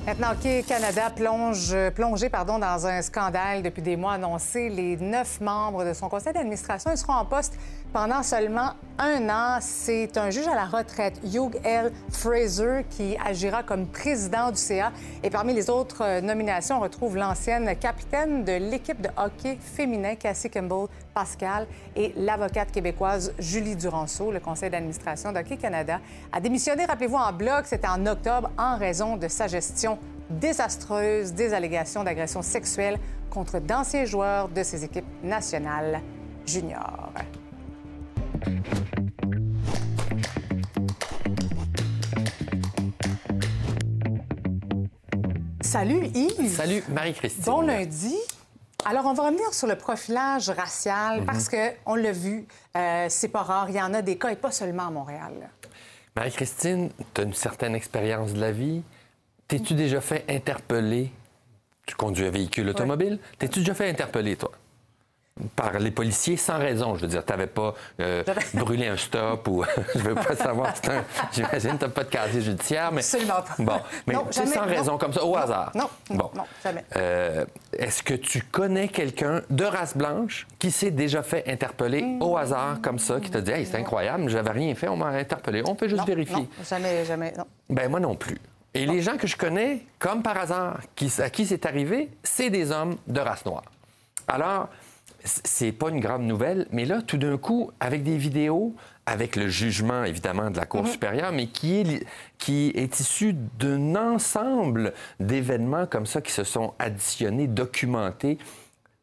[0.07, 4.69] Maintenant, Hockey Canada plonge, plongé pardon, dans un scandale depuis des mois annoncé.
[4.69, 7.59] Les neuf membres de son conseil d'administration ils seront en poste
[7.93, 9.59] pendant seulement un an.
[9.61, 11.93] C'est un juge à la retraite, Hugh L.
[12.11, 14.93] Fraser, qui agira comme président du CA.
[15.23, 20.15] Et parmi les autres euh, nominations, on retrouve l'ancienne capitaine de l'équipe de hockey féminin,
[20.15, 24.31] Cassie Campbell Pascal, et l'avocate québécoise Julie Duranceau.
[24.31, 26.01] Le conseil d'administration d'Hockey Canada
[26.33, 27.67] a démissionné, rappelez-vous, en bloc.
[27.67, 29.99] C'était en octobre en raison de sa gestion
[30.29, 32.99] désastreuse des allégations d'agression sexuelle
[33.31, 36.01] contre d'anciens joueurs de ses équipes nationales
[36.47, 37.13] juniors.
[45.63, 46.49] Salut Yves.
[46.57, 47.45] Salut Marie-Christine.
[47.45, 48.15] Bon lundi.
[48.87, 50.57] Alors, on va revenir sur le profilage Mhm.
[50.57, 54.17] racial parce que on l'a vu, euh, c'est pas rare, il y en a des
[54.17, 55.51] cas et pas seulement à Montréal.
[56.17, 58.83] Marie-Christine, tu as une certaine expérience de la vie.
[59.49, 61.13] T'es-tu déjà fait interpeller?
[61.87, 63.19] Tu conduis un véhicule automobile.
[63.39, 64.51] T'es-tu déjà fait interpeller, toi?
[65.57, 66.95] Par les policiers sans raison.
[66.97, 68.23] Je veux dire, t'avais pas euh,
[68.55, 69.65] brûlé un stop ou.
[69.95, 70.69] je veux pas savoir.
[70.89, 73.01] un- J'imagine que t'as pas de casier judiciaire, mais.
[73.01, 73.55] Absolument pas.
[73.59, 74.67] Bon, mais Non, tu jamais, sans non.
[74.69, 75.73] raison, comme ça, au Non, hasard.
[75.75, 76.31] non, Bon.
[76.35, 76.85] non, jamais.
[76.97, 77.45] Euh,
[77.77, 82.23] Est-ce que tu connais quelqu'un de race blanche qui s'est déjà fait interpeller Mm.
[82.23, 85.07] au hasard comme ça, qui t'a dit Hey, c'est incroyable, j'avais rien fait, on m'a
[85.09, 85.63] interpellé.
[85.67, 86.37] On peut juste vérifier.
[86.37, 87.45] non, jamais, jamais, non.
[87.69, 88.39] Ben moi non plus.
[88.75, 92.51] Et les gens que je connais, comme par hasard, qui, à qui c'est arrivé, c'est
[92.51, 93.65] des hommes de race noire.
[94.29, 94.69] Alors,
[95.25, 98.75] c'est pas une grande nouvelle, mais là, tout d'un coup, avec des vidéos,
[99.07, 100.89] avec le jugement, évidemment, de la Cour Mhm.
[100.91, 102.03] supérieure, mais qui est, li-
[102.39, 108.39] qui est issu d'un ensemble d'événements comme ça qui se sont additionnés, documentés,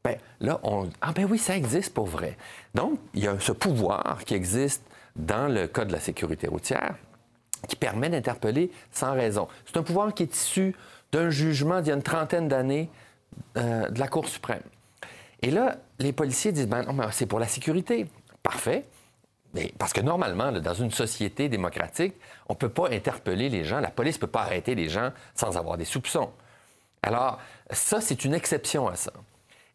[0.04, 0.90] ben, là, on...
[1.02, 2.38] Ah ben oui, ça existe pour vrai.
[2.74, 4.84] Donc, il y a ce pouvoir qui existe
[5.16, 6.96] dans le Code de la sécurité routière
[7.68, 9.48] qui permet d'interpeller sans raison.
[9.66, 10.76] C'est un pouvoir qui est issu
[11.12, 12.90] d'un jugement d'il y a une trentaine d'années
[13.58, 14.62] euh, de la Cour suprême.
[15.42, 18.08] Et là, les policiers disent, ben c'est pour la sécurité.
[18.44, 18.86] Parfait.
[19.54, 22.16] Mais parce que normalement, dans une société démocratique,
[22.50, 25.12] on ne peut pas interpeller les gens, la police ne peut pas arrêter les gens
[25.36, 26.32] sans avoir des soupçons.
[27.02, 27.40] Alors,
[27.72, 29.14] ça, c'est une exception à ça.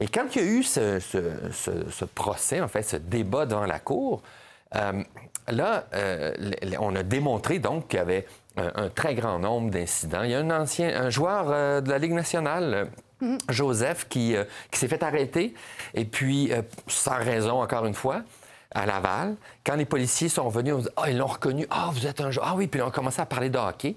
[0.01, 4.23] Et quand il y a eu ce, procès, en fait, ce débat devant la Cour,
[4.75, 5.03] Euh,
[5.49, 6.33] là, euh,
[6.81, 10.23] on a démontré donc qu'il y avait un, très grand nombre d'incidents.
[10.23, 12.89] Il y a un ancien, joueur euh, de la Ligue nationale.
[13.23, 15.55] Euh, Joseph, qui, euh, qui s'est fait arrêter,
[15.95, 18.23] et puis, euh, sans raison, encore une fois,
[18.75, 19.37] à Laval.
[19.65, 21.67] Quand les policiers sont venus, on dit Ah, ils l'ont reconnu.
[21.71, 22.47] Ah, vous êtes un joueur.
[22.49, 23.97] Ah oui, puis on a commencé à parler de hockey.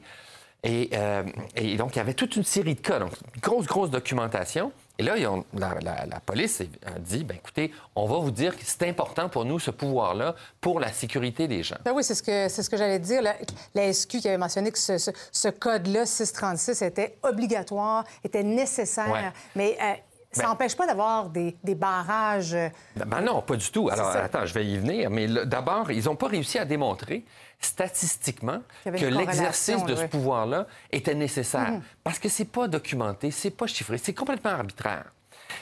[0.64, 1.24] Et, euh,
[1.56, 3.12] et donc, il y avait toute une série de cas, donc
[3.42, 4.72] grosse, grosse documentation.
[4.98, 8.32] Et là, ils ont- la, la- la police a dit, ben écoutez, on va vous
[8.32, 11.76] dire que c'est important pour nous, ce pouvoir-là, pour la sécurité des gens.
[11.84, 13.22] Ben oui, c'est ce que, c'est ce que j'allais dire.
[13.22, 13.36] La,
[13.74, 19.12] la SQ qui avait mentionné que ce, ce- ce code-là, 636, était obligatoire, était nécessaire.
[19.12, 19.32] Ouais.
[19.56, 19.94] Mais euh,
[20.36, 22.54] ça Ben- n'empêche pas d'avoir des, des barrages.
[22.54, 23.89] euh, Ben, ben non, pas du tout.
[23.89, 25.10] Alors, attends, je vais y venir.
[25.10, 27.26] Mais d'abord, ils n'ont pas réussi à démontrer
[27.60, 31.71] statistiquement que l'exercice de ce pouvoir-là était nécessaire.
[31.71, 31.82] Mhm.
[32.04, 35.06] Parce que c'est pas documenté, c'est pas chiffré, c'est complètement arbitraire.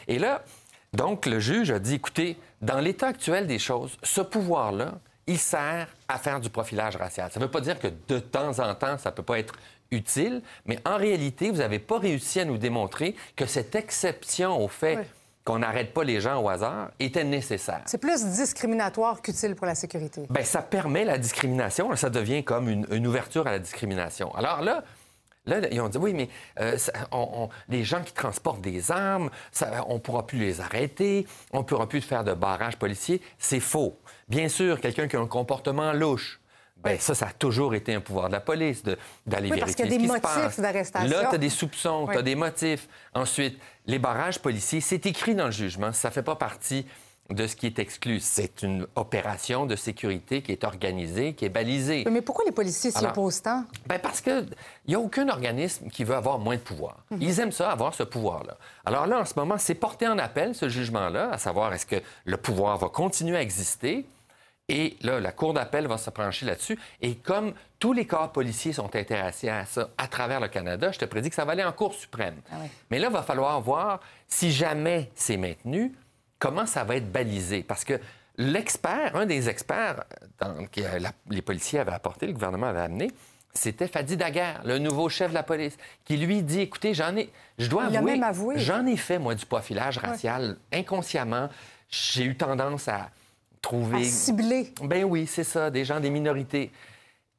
[0.08, 0.44] Et là,
[0.94, 4.94] donc, le juge a dit, écoutez, dans l'état actuel des choses, ce pouvoir-là,
[5.26, 7.32] il sert à faire du profilage racial.
[7.32, 9.54] Ça ne veut pas dire que de temps en temps, ça ne peut pas être
[9.94, 14.68] utile, mais en réalité, vous n'avez pas réussi à nous démontrer que cette exception au
[14.68, 15.04] fait Oui.
[15.46, 17.82] qu'on n'arrête pas les gens au hasard était nécessaire.
[17.86, 20.26] C'est plus discriminatoire qu'utile pour la sécurité.
[20.30, 21.96] Bien, ça permet la discrimination.
[21.96, 24.34] Ça devient comme une, une ouverture à la discrimination.
[24.36, 24.84] Alors là,
[25.46, 26.30] là, ils ont dit, oui, mais
[26.60, 30.40] euh, ça- on- on- les gens qui transportent des armes, ça- on ne pourra plus
[30.40, 33.22] les arrêter, on ne pourra plus faire de barrage policier.
[33.38, 33.98] C'est faux.
[34.30, 36.40] Bien sûr, quelqu'un qui a un comportement louche,
[36.84, 39.76] ben ça, ça a toujours été un pouvoir de la police d'aller Oui, parce vérifier
[39.76, 41.10] qu'il y a ce des qui motifs d'arrestation.
[41.10, 42.24] Là, tu as des soupçons, tu as Oui.
[42.24, 42.88] des motifs.
[43.14, 46.86] Ensuite, les barrages policiers, c'est écrit dans le jugement, ça ne fait pas partie
[47.30, 48.20] de ce qui est exclu.
[48.20, 52.04] C'est une opération de sécurité qui est organisée, qui est balisée.
[52.12, 53.64] Mais pourquoi les policiers s'y opposent tant?
[53.88, 54.46] Ben parce qu'il
[54.88, 56.98] n'y a aucun organisme qui veut avoir moins de pouvoir.
[57.12, 57.22] Mhm.
[57.22, 58.58] Ils aiment ça, avoir ce pouvoir-là.
[58.86, 61.96] Alors là, en ce moment, c'est porté en appel, ce jugement-là, à savoir est-ce que
[62.26, 64.06] le pouvoir va continuer à exister.
[64.70, 66.80] Et là, la Cour d'appel va se pencher là-dessus.
[67.02, 71.00] Et comme tous les corps policiers sont intéressés à ça à travers le Canada, je
[71.00, 72.42] te prédis que ça va aller en Cour suprême.
[72.90, 75.94] Mais là, il va falloir voir si jamais c'est maintenu,
[76.40, 77.62] comment ça va être balisé.
[77.64, 78.00] Parce que
[78.38, 80.04] l'expert, un des experts
[80.40, 80.82] dans- que
[81.30, 83.12] les policiers avaient apporté, le gouvernement avait amené,
[83.54, 87.30] c'était Fadi Daguerre, le nouveau chef de la police, qui lui dit écoutez, j'en ai,
[87.60, 88.14] je dois Il avouer,
[88.60, 91.50] j'en ai fait moi du profilage racial inconsciemment.
[91.90, 93.10] J'ai eu tendance à
[93.64, 94.72] trouver À cibler.
[94.84, 96.72] Ben oui, c'est ça, des gens des minorités.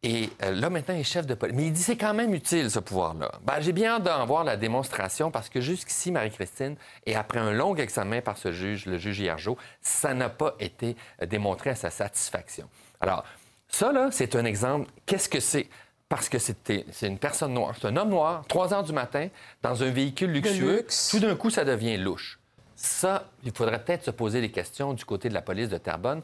[0.03, 1.57] Et euh, là, maintenant, il est chef de police.
[1.57, 3.31] Mais il dit c'est quand même utile, ce pouvoir-là.
[3.43, 7.53] Ben, J'ai bien hâte d'en voir la démonstration parce que jusqu'ici, Marie-Christine, et après un
[7.53, 11.75] long examen par ce juge, le juge Hiergeau, ça n'a pas été euh, démontré à
[11.75, 12.69] sa satisfaction.
[13.01, 13.25] Alors,
[13.69, 14.91] ça, là, c'est un exemple.
[15.07, 15.69] Qu'est-ce que c'est?
[16.11, 19.29] Parce que c'est une personne noire, c'est un homme noir, 3 heures du matin,
[19.63, 20.77] dans un véhicule luxueux.
[20.77, 21.09] luxe.
[21.11, 22.39] Tout d'un coup, ça devient louche.
[22.77, 26.23] Ça, il faudrait peut-être se poser des questions du côté de la police de Terrebonne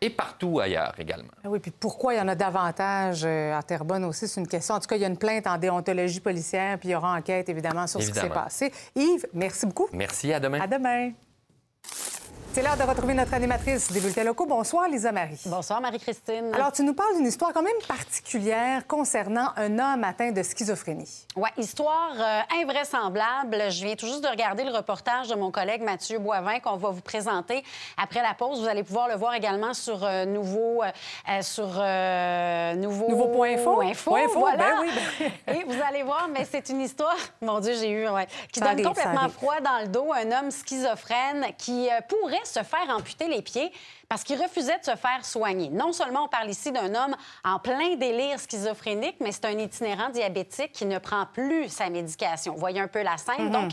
[0.00, 1.30] et partout ailleurs également.
[1.44, 4.48] Ah Oui, puis pourquoi il y en a davantage euh, à Terrebonne aussi, c'est une
[4.48, 4.74] question.
[4.74, 7.16] En tout cas, il y a une plainte en déontologie policière, puis il y aura
[7.16, 8.72] enquête, évidemment, sur ce qui s'est passé.
[8.94, 9.88] Yves, merci beaucoup.
[9.92, 10.60] Merci, à demain.
[10.60, 11.12] À demain.
[12.54, 14.46] C'est l'heure de retrouver notre animatrice des bulletins locaux.
[14.46, 15.40] Bonsoir, Lisa Marie.
[15.46, 16.54] Bonsoir, Marie-Christine.
[16.54, 21.26] Alors, tu nous parles d'une histoire quand même particulière concernant un homme atteint de schizophrénie.
[21.34, 23.72] Oui, histoire euh, invraisemblable.
[23.72, 26.90] Je viens tout juste de regarder le reportage de mon collègue Mathieu Boivin qu'on va
[26.90, 27.64] vous présenter
[27.96, 28.60] après la pause.
[28.60, 30.84] Vous allez pouvoir le voir également sur euh, Nouveau...
[30.84, 31.66] euh, sur
[32.78, 33.08] Nouveau...
[33.08, 33.80] Nouveau.info?
[33.80, 34.58] Info, Point info, voilà.
[34.58, 37.16] ben oui, Et vous allez voir, mais c'est une histoire...
[37.42, 38.08] Mon Dieu, j'ai eu...
[38.08, 40.12] ouais, qui Ça donne arrive, complètement froid dans le dos.
[40.12, 43.72] Un homme schizophrène qui pourrait se faire amputer les pieds
[44.08, 45.70] parce qu'il refusait de se faire soigner.
[45.70, 50.10] Non seulement on parle ici d'un homme en plein délire schizophrénique, mais c'est un itinérant
[50.10, 52.54] diabétique qui ne prend plus sa médication.
[52.54, 53.46] Voyez un peu la scène.
[53.46, 53.50] Mhm.
[53.50, 53.70] Donc,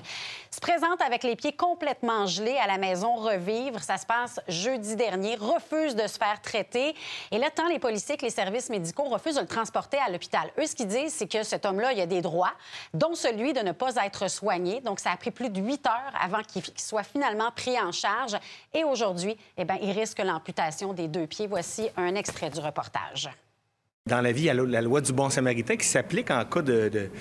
[0.50, 3.82] se présente avec les pieds complètement gelés à la maison Revivre.
[3.82, 5.36] Ça se passe jeudi dernier.
[5.36, 6.96] Refuse de se faire traiter.
[7.32, 10.52] Et là, tant les policiers que les services médicaux refusent de le transporter à l'hôpital.
[10.60, 12.54] Eux, ce qu'ils disent, c'est que cet homme-là, il a des droits,
[12.94, 14.82] dont celui de ne pas être soigné.
[14.82, 17.92] Donc, ça a pris plus de huit heures avant qu'il qu'il soit finalement pris en
[17.92, 18.38] charge.
[18.74, 21.48] Et aujourd'hui, eh bien, il risque l'amputation des deux pieds.
[21.48, 23.30] Voici un extrait du reportage.
[24.08, 26.64] Dans la vie, il y a la loi du bon samaritain qui s'applique en cas
[26.64, 27.12] de,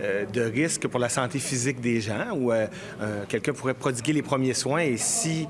[0.00, 2.66] euh, risque pour la santé physique des gens, où euh,
[3.02, 5.46] euh, quelqu'un pourrait prodiguer les premiers soins et si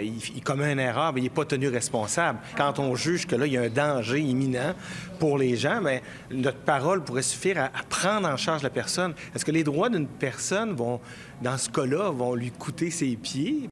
[0.00, 2.38] il, commet une erreur, bien, il n'est pas tenu responsable.
[2.56, 4.74] Quand on juge que là, il y a un danger imminent
[5.18, 5.98] pour les gens, bien,
[6.30, 9.14] notre parole pourrait suffire à, à prendre en charge la personne.
[9.34, 11.00] Est-ce que les droits d'une personne vont,
[11.40, 13.71] dans ce cas-là, vont lui coûter ses pieds?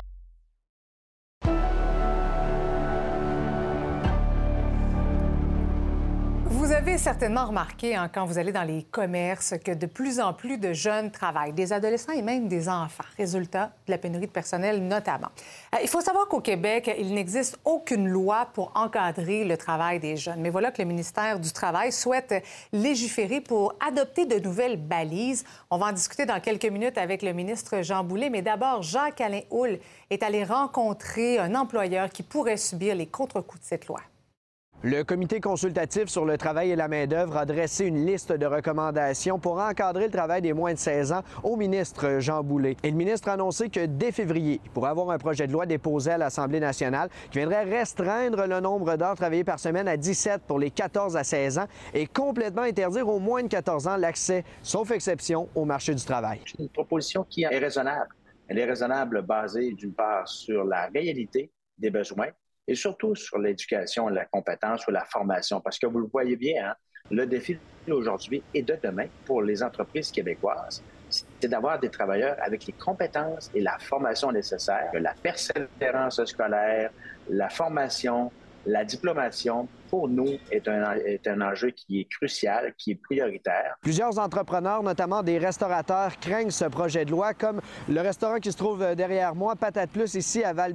[6.81, 10.33] Vous avez certainement remarqué, hein, quand vous allez dans les commerces, que de plus en
[10.33, 14.31] plus de jeunes travaillent, des adolescents et même des enfants, résultat de la pénurie de
[14.31, 15.27] personnel notamment.
[15.75, 20.17] Euh, il faut savoir qu'au Québec, il n'existe aucune loi pour encadrer le travail des
[20.17, 20.41] jeunes.
[20.41, 25.45] Mais voilà que le ministère du Travail souhaite légiférer pour adopter de nouvelles balises.
[25.69, 28.31] On va en discuter dans quelques minutes avec le ministre Jean Boulet.
[28.31, 29.77] Mais d'abord, Jacques-Alain Houle
[30.09, 33.99] est allé rencontrer un employeur qui pourrait subir les contre-coups de cette loi.
[34.83, 39.37] Le comité consultatif sur le travail et la main-d'œuvre a dressé une liste de recommandations
[39.37, 42.75] pour encadrer le travail des moins de 16 ans au ministre Jean Boulet.
[42.81, 45.67] Et le ministre a annoncé que dès février, il pourrait avoir un projet de loi
[45.67, 50.41] déposé à l'Assemblée nationale qui viendrait restreindre le nombre d'heures travaillées par semaine à 17
[50.47, 54.43] pour les 14 à 16 ans et complètement interdire aux moins de 14 ans l'accès,
[54.63, 56.39] sauf exception, au marché du travail.
[56.43, 58.15] C'est une proposition qui est raisonnable.
[58.47, 62.29] Elle est raisonnable basée d'une part sur la réalité des besoins
[62.67, 65.61] et surtout sur l'éducation, la compétence ou la formation.
[65.61, 66.75] Parce que vous le voyez bien, hein,
[67.09, 67.57] le défi
[67.89, 73.51] aujourd'hui et de demain pour les entreprises québécoises, c'est d'avoir des travailleurs avec les compétences
[73.53, 76.91] et la formation nécessaires, la persévérance scolaire,
[77.29, 78.31] la formation,
[78.65, 83.75] la diplomation, pour nous, est un, est un enjeu qui est crucial, qui est prioritaire.
[83.81, 88.57] Plusieurs entrepreneurs, notamment des restaurateurs, craignent ce projet de loi, comme le restaurant qui se
[88.57, 90.73] trouve derrière moi, Patate Plus, ici à val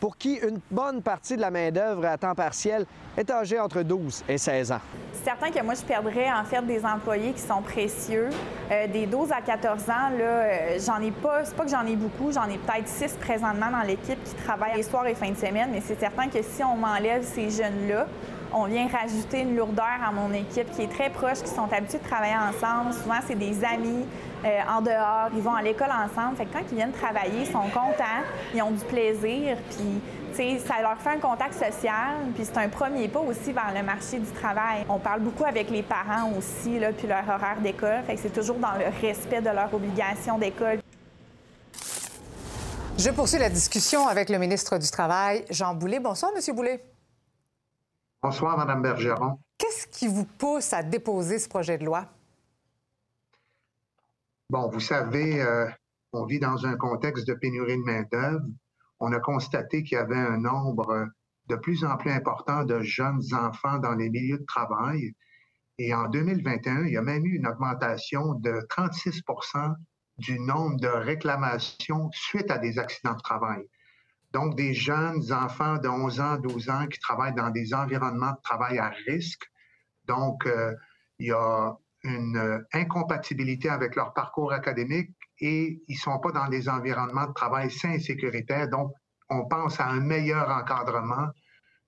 [0.00, 2.84] pour qui une bonne partie de la main-d'œuvre à temps partiel
[3.16, 4.80] est âgée entre 12 et 16 ans.
[5.12, 8.30] C'est certain que moi, je perdrais en fait des employés qui sont précieux.
[8.70, 11.86] Euh, des 12 à 14 ans, là, euh, j'en ai pas, c'est pas que j'en
[11.86, 15.30] ai beaucoup, j'en ai peut-être 6 présentement dans l'équipe qui travaillent les soirs et fins
[15.30, 18.06] de semaine, mais c'est certain que si on m'enlève ces jeunes-là,
[18.52, 21.98] on vient rajouter une lourdeur à mon équipe qui est très proche, qui sont habitués
[21.98, 22.92] de travailler ensemble.
[22.92, 24.04] Souvent, c'est des amis
[24.44, 26.36] euh, en dehors, ils vont à l'école ensemble.
[26.36, 30.00] Fait que quand ils viennent travailler, ils sont contents, ils ont du plaisir, puis
[30.66, 34.18] ça leur fait un contact social, puis c'est un premier pas aussi vers le marché
[34.18, 34.86] du travail.
[34.88, 38.86] On parle beaucoup avec les parents aussi, puis leur horaire d'école, c'est toujours dans le
[39.06, 40.80] respect de leur obligation d'école.
[42.96, 46.00] Je poursuis la discussion avec le ministre du Travail, Jean Boulet.
[46.00, 46.82] Bonsoir, Monsieur Boulet.
[48.22, 49.38] Bonsoir, Mme Bergeron.
[49.56, 52.06] Qu'est-ce qui vous pousse à déposer ce projet de loi?
[54.50, 55.66] Bon, vous savez, euh,
[56.12, 58.44] on vit dans un contexte de pénurie de main-d'œuvre.
[58.98, 61.08] On a constaté qu'il y avait un nombre
[61.48, 65.14] de plus en plus important de jeunes enfants dans les milieux de travail.
[65.78, 69.74] Et en 2021, il y a même eu une augmentation de 36%
[70.18, 73.64] du nombre de réclamations suite à des accidents de travail.
[74.32, 78.40] Donc, des jeunes enfants de 11 ans, 12 ans qui travaillent dans des environnements de
[78.42, 79.42] travail à risque.
[80.04, 80.72] Donc, euh,
[81.18, 86.32] il y a une euh, incompatibilité avec leur parcours académique et ils ne sont pas
[86.32, 88.68] dans des environnements de travail sains et sécuritaires.
[88.68, 88.92] Donc,
[89.28, 91.28] on pense à un meilleur encadrement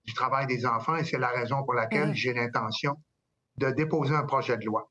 [0.05, 2.15] du travail des enfants et c'est la raison pour laquelle mmh.
[2.15, 2.97] j'ai l'intention
[3.57, 4.89] de déposer un projet de loi.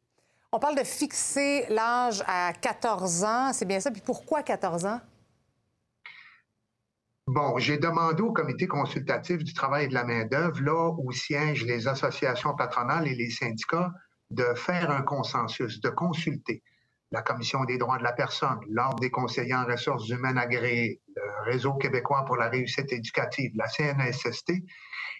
[0.53, 3.91] On parle de fixer l'âge à 14 ans, c'est bien ça?
[3.91, 4.99] Puis pourquoi 14 ans?
[7.33, 11.63] Bon, j'ai demandé au comité consultatif du travail et de la main-d'œuvre, là où siègent
[11.63, 13.93] les associations patronales et les syndicats,
[14.31, 16.61] de faire un consensus, de consulter
[17.09, 21.49] la Commission des droits de la personne, l'Ordre des conseillers en ressources humaines agréés, le
[21.49, 24.51] Réseau québécois pour la réussite éducative, la CNSST,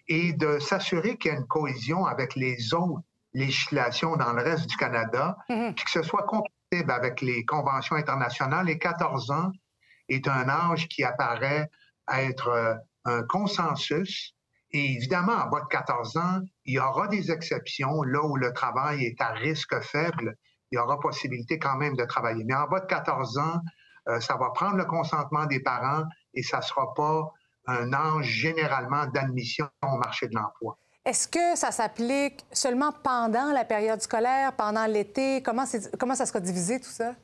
[0.10, 4.67] et de s'assurer qu'il y a une cohésion avec les autres législations dans le reste
[4.67, 5.76] du Canada, mm-hmm.
[5.76, 8.69] puis que ce soit compatible avec les conventions internationales.
[8.69, 9.52] Et 14 ans
[10.10, 11.69] est un âge qui apparaît
[12.19, 14.36] être euh, un consensus.
[14.71, 18.04] Et évidemment, en bas de 14 ans, il y aura des exceptions.
[18.04, 20.36] Là où le travail est à risque faible,
[20.71, 22.43] il y aura possibilité quand même de travailler.
[22.45, 23.60] Mais en bas de 14 ans,
[24.08, 27.32] euh, ça va prendre le consentement des parents et ça ne sera pas
[27.67, 30.78] un âge généralement d'admission au marché de l'emploi.
[31.04, 35.41] Est-ce que ça s'applique seulement pendant la période scolaire, pendant l'été?
[35.41, 35.65] Comment,
[36.00, 37.15] comment ça sera divisé, tout ça?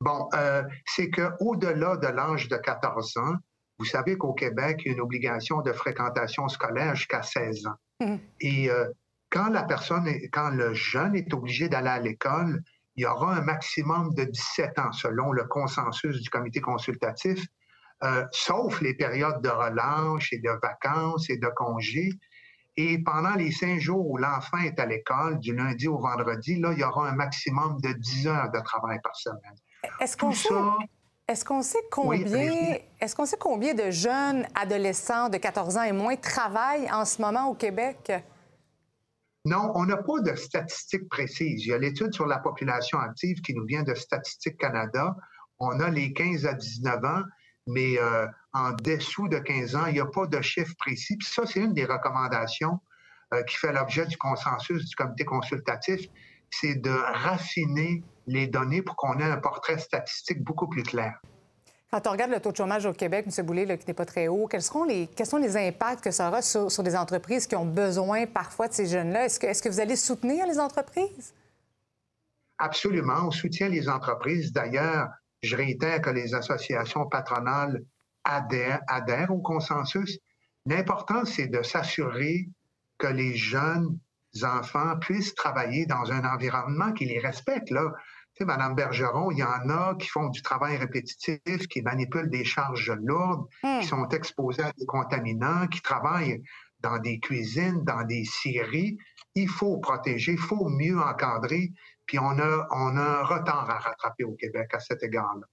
[0.00, 3.34] Bon, euh, c'est qu'au-delà de l'âge de 14 ans,
[3.78, 7.74] vous savez qu'au Québec, il y a une obligation de fréquentation scolaire jusqu'à 16 ans.
[8.00, 8.16] Mmh.
[8.40, 8.88] Et euh,
[9.30, 12.62] quand la personne, quand le jeune est obligé d'aller à l'école,
[12.96, 17.44] il y aura un maximum de 17 ans selon le consensus du comité consultatif,
[18.04, 22.10] euh, sauf les périodes de relâche et de vacances et de congés.
[22.76, 26.72] Et pendant les cinq jours où l'enfant est à l'école, du lundi au vendredi, là,
[26.72, 29.56] il y aura un maximum de 10 heures de travail par semaine.
[30.00, 30.48] Est-ce qu'on sait,
[31.26, 35.92] est qu'on sait combien, est-ce qu'on sait combien de jeunes adolescents de 14 ans et
[35.92, 38.12] moins travaillent en ce moment au Québec?
[39.46, 41.64] Non, on n'a pas de statistiques précises.
[41.64, 45.16] Il y a l'étude sur la population active qui nous vient de Statistique Canada.
[45.58, 47.22] On a les 15 à 19 ans,
[47.66, 51.16] mais euh, en dessous de 15 ans, il n'y a pas de chiffre précis.
[51.16, 52.80] Puis ça, c'est une des recommandations
[53.34, 56.08] euh, qui fait l'objet du consensus du comité consultatif,
[56.60, 61.20] c'est de raffiner les données pour qu'on ait un portrait statistique beaucoup plus clair.
[61.90, 63.46] Quand on regarde le taux de chômage au Québec, M.
[63.46, 66.28] Boulay, qui n'est pas très haut, quels, seront les, quels sont les impacts que ça
[66.28, 69.26] aura sur, sur des entreprises qui ont besoin parfois de ces jeunes-là?
[69.26, 71.32] Est-ce que, est-ce que vous allez soutenir les entreprises?
[72.58, 74.52] Absolument, on soutient les entreprises.
[74.52, 75.08] D'ailleurs,
[75.42, 77.84] je réitère que les associations patronales
[78.24, 80.18] adhèrent, adhèrent au consensus.
[80.66, 82.48] L'important, c'est de s'assurer
[82.98, 83.98] que les jeunes
[84.42, 87.70] enfants puissent travailler dans un environnement qui les respecte.
[87.70, 87.92] Là.
[88.34, 92.30] Tu sais, Madame Bergeron, il y en a qui font du travail répétitif, qui manipulent
[92.30, 93.80] des charges lourdes, Hmm.
[93.80, 96.42] qui sont exposés à des contaminants, qui travaillent
[96.80, 98.98] dans des cuisines, dans des scieries.
[99.36, 101.72] Il faut protéger, il faut mieux encadrer,
[102.06, 105.46] puis on a, on a un retard à rattraper au Québec à cet égard-là.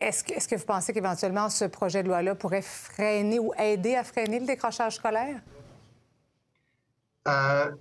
[0.00, 3.96] Est-ce que, est-ce que vous pensez qu'éventuellement ce projet de loi-là pourrait freiner ou aider
[3.96, 5.40] à freiner le décrochage scolaire?
[7.26, 7.72] Euh,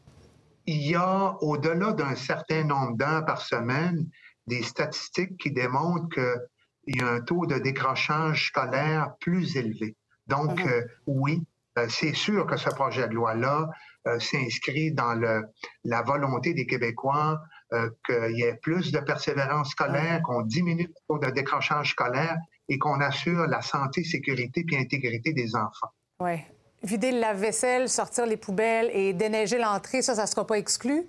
[0.68, 4.05] il y a, au-delà d'un certain nombre d'heures par semaine,
[4.47, 9.95] des statistiques qui démontrent qu'il y a un taux de décrochage scolaire plus élevé.
[10.28, 11.41] Donc, euh, oui,
[11.78, 13.70] euh, c'est sûr que ce projet de loi-là
[14.07, 15.45] euh, s'inscrit dans le,
[15.86, 17.41] la volonté des Québécois
[18.05, 22.38] qu'il y ait plus de persévérance scolaire, qu'on diminue le taux de décrochage scolaire
[22.70, 25.91] et qu'on assure la santé, sécurité et intégrité des enfants.
[26.22, 26.38] Oui.
[26.88, 31.05] Vider le lave-vaisselle, sortir les poubelles et déneiger l'entrée, ça, ça ne sera pas exclu?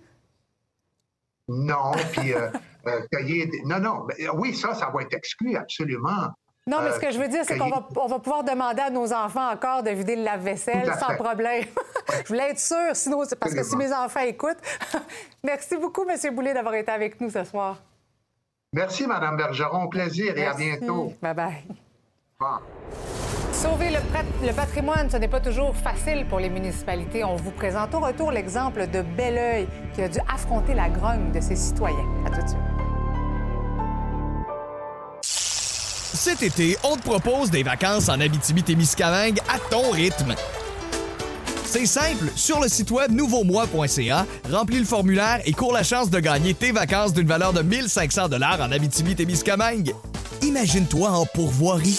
[1.46, 2.50] Non, puis euh,
[2.88, 6.28] euh, des- Non, non, mais, oui, ça, ça va être exclu, absolument.
[6.66, 8.82] Non, mais Euh, ce que je veux dire, c'est qu'on va, on va pouvoir demander
[8.82, 11.64] à nos enfants encore de vider le lave-vaisselle sans problème.
[12.24, 14.60] je voulais être sûre, sinon, c'est parce que si mes enfants écoutent.
[15.44, 16.34] Merci beaucoup, M.
[16.34, 17.78] Boulet, d'avoir été avec nous ce soir.
[18.72, 19.88] Merci, Mme Bergeron.
[19.88, 21.14] Plaisir et à bientôt.
[21.22, 21.88] Bye-bye.
[23.53, 27.24] Sauver le patrimoine, ce n'est pas toujours facile pour les municipalités.
[27.24, 31.41] On vous présente au retour l'exemple de Belleuil qui a dû affronter la grogne de
[31.41, 32.07] ses citoyens.
[32.24, 32.61] À tout de suite.
[35.22, 40.36] Cet été, on te propose des vacances en Abitibi-Témiscamingue à ton rythme.
[41.64, 46.20] C'est simple, sur le site web nouveaumois.ca, remplis le formulaire et cours la chance de
[46.20, 49.93] gagner tes vacances d'une valeur de 1500 dollars en Abitibi-Témiscamingue.
[50.43, 51.99] Imagine-toi en pourvoirie,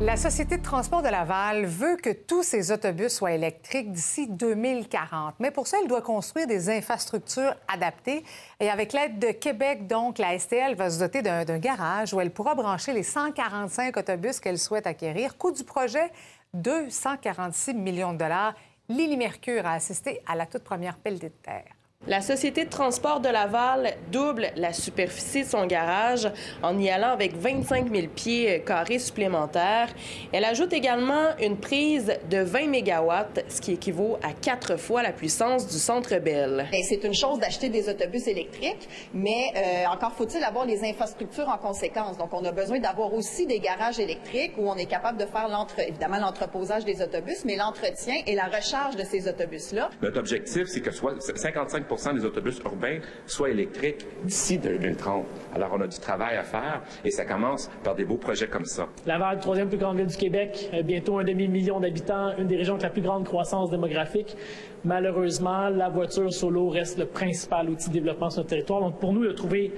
[0.00, 5.34] La Société de transport de Laval veut que tous ses autobus soient électriques d'ici 2040.
[5.40, 8.24] Mais pour ça, elle doit construire des infrastructures adaptées.
[8.60, 12.30] Et avec l'aide de Québec, donc, la STL va se doter d'un garage où elle
[12.30, 15.36] pourra brancher les 145 autobus qu'elle souhaite acquérir.
[15.36, 16.10] Coût du projet,
[16.54, 18.54] 246 millions de dollars.
[18.88, 21.74] Lily Mercure a assisté à la toute première pelletée de terre.
[22.08, 26.28] La Société de transport de Laval double la superficie de son garage
[26.62, 29.90] en y allant avec 25 000 pieds euh, carrés supplémentaires.
[30.32, 35.12] Elle ajoute également une prise de 20 mégawatts, ce qui équivaut à quatre fois la
[35.12, 36.66] puissance du Centre Bell.
[36.70, 41.50] Bien, C'est une chose d'acheter des autobus électriques, mais euh, encore faut-il avoir les infrastructures
[41.50, 42.16] en conséquence.
[42.16, 45.48] Donc, on a besoin d'avoir aussi des garages électriques où on est capable de faire
[45.48, 49.90] l'entre, évidemment l'entreposage des autobus, mais l'entretien et la recharge de ces autobus-là.
[50.00, 55.26] Notre objectif, c'est que soit 55 des autobus urbains soient électriques d'ici 2030.
[55.54, 58.64] Alors, on a du travail à faire et ça commence par des beaux projets comme
[58.64, 58.88] ça.
[59.06, 62.74] Laval, troisième plus grande ville du Québec, euh, bientôt un demi-million d'habitants, une des régions
[62.74, 64.36] avec la plus grande croissance démographique.
[64.84, 68.80] Malheureusement, la voiture solo reste le principal outil de développement sur notre territoire.
[68.80, 69.72] Donc, pour nous, de trouver,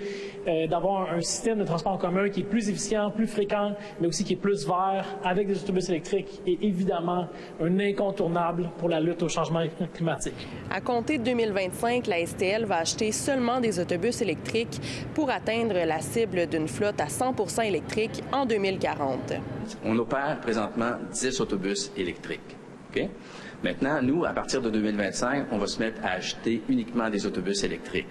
[0.47, 4.07] euh, d'avoir un système de transport en commun qui est plus efficient, plus fréquent, mais
[4.07, 7.27] aussi qui est plus vert, avec des autobus électriques, est évidemment
[7.61, 10.47] un incontournable pour la lutte au changement climatique.
[10.71, 14.81] À compter de 2025, la STL va acheter seulement des autobus électriques
[15.15, 19.35] pour atteindre la cible d'une flotte à 100 électrique en 2040.
[19.85, 22.57] On opère présentement 10 autobus électriques.
[22.91, 23.09] OK?
[23.63, 27.63] Maintenant, nous, à partir de 2025, on va se mettre à acheter uniquement des autobus
[27.63, 28.09] électriques.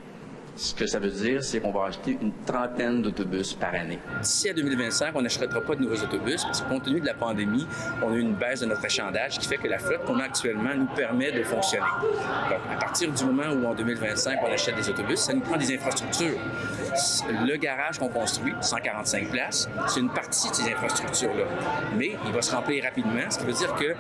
[0.56, 4.00] Ce que ça veut dire, c'est qu'on va acheter une trentaine d'autobus par année.
[4.22, 7.14] D'ici à 2025, on n'achètera pas de nouveaux autobus parce que compte tenu de la
[7.14, 7.66] pandémie,
[8.02, 10.24] on a eu une baisse de notre achalandage qui fait que la flotte qu'on a
[10.24, 11.86] actuellement nous permet de fonctionner.
[12.50, 15.58] Donc, à partir du moment où en 2025, on achète des autobus, ça nous prend
[15.58, 16.38] des infrastructures.
[17.30, 21.46] Le garage qu'on construit, 145 places, c'est une partie de ces infrastructures-là.
[21.98, 23.96] Mais il va se remplir rapidement, ce qui veut dire que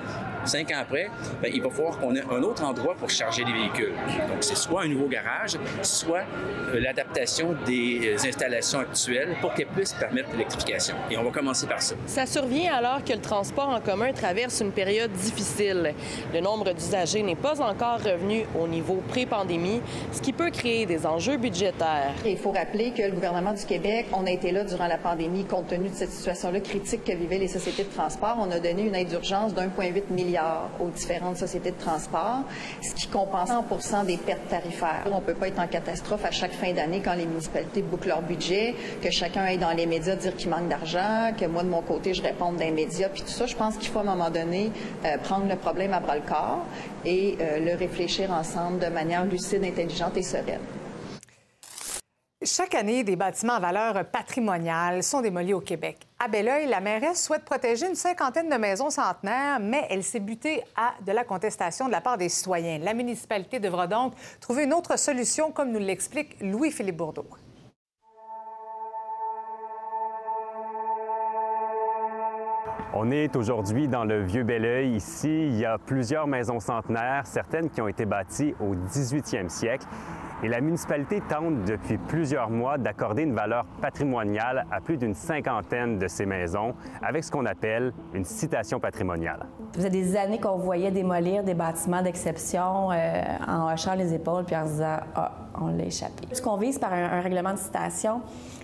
[0.45, 1.09] cinq ans après,
[1.41, 3.93] ben, il va falloir qu'on ait un autre endroit pour charger les véhicules.
[4.27, 6.23] Donc, c'est soit un nouveau garage, soit
[6.73, 10.95] euh, l'adaptation des euh, installations actuelles pour qu'elles puissent permettre l'électrification.
[11.09, 11.95] Et on va commencer par ça.
[12.05, 15.93] Ça survient alors que le transport en commun traverse une période difficile.
[16.33, 19.81] Le nombre d'usagers n'est pas encore revenu au niveau pré-pandémie,
[20.11, 22.13] ce qui peut créer des enjeux budgétaires.
[22.25, 25.45] Il faut rappeler que le gouvernement du Québec, on a été là durant la pandémie
[25.45, 28.37] compte tenu de cette situation-là critique que vivaient les sociétés de transport.
[28.39, 30.30] On a donné une aide d'urgence d'1,8 milliard
[30.79, 32.43] aux différentes sociétés de transport,
[32.81, 35.03] ce qui compense 100% des pertes tarifaires.
[35.11, 38.09] On ne peut pas être en catastrophe à chaque fin d'année quand les municipalités bouclent
[38.09, 41.69] leur budget, que chacun aille dans les médias dire qu'il manque d'argent, que moi, de
[41.69, 43.45] mon côté, je réponde dans les médias, puis tout ça.
[43.45, 44.71] Je pense qu'il faut à un moment donné
[45.05, 46.65] euh, prendre le problème à bras-le-corps
[47.05, 50.80] et euh, le réfléchir ensemble de manière lucide, intelligente et sereine.
[52.43, 56.07] Chaque année, des bâtiments à valeur patrimoniale sont démolis au Québec.
[56.17, 60.63] À Belleuil, la mairesse souhaite protéger une cinquantaine de maisons centenaires, mais elle s'est butée
[60.75, 62.79] à de la contestation de la part des citoyens.
[62.79, 67.27] La municipalité devra donc trouver une autre solution, comme nous l'explique Louis-Philippe Bourdeau.
[72.93, 74.95] On est aujourd'hui dans le Vieux Belleuil.
[74.95, 79.87] Ici, il y a plusieurs maisons centenaires, certaines qui ont été bâties au 18e siècle.
[80.43, 85.99] Et la municipalité tente depuis plusieurs mois d'accorder une valeur patrimoniale à plus d'une cinquantaine
[85.99, 89.45] de ces maisons avec ce qu'on appelle une citation patrimoniale.
[89.71, 94.43] Ça faisait des années qu'on voyait démolir des bâtiments d'exception euh, en hochant les épaules
[94.43, 95.31] puis en se disant Ah,
[95.61, 96.27] on l'a échappé.
[96.33, 98.21] Ce qu'on vise par un, règlement de citation,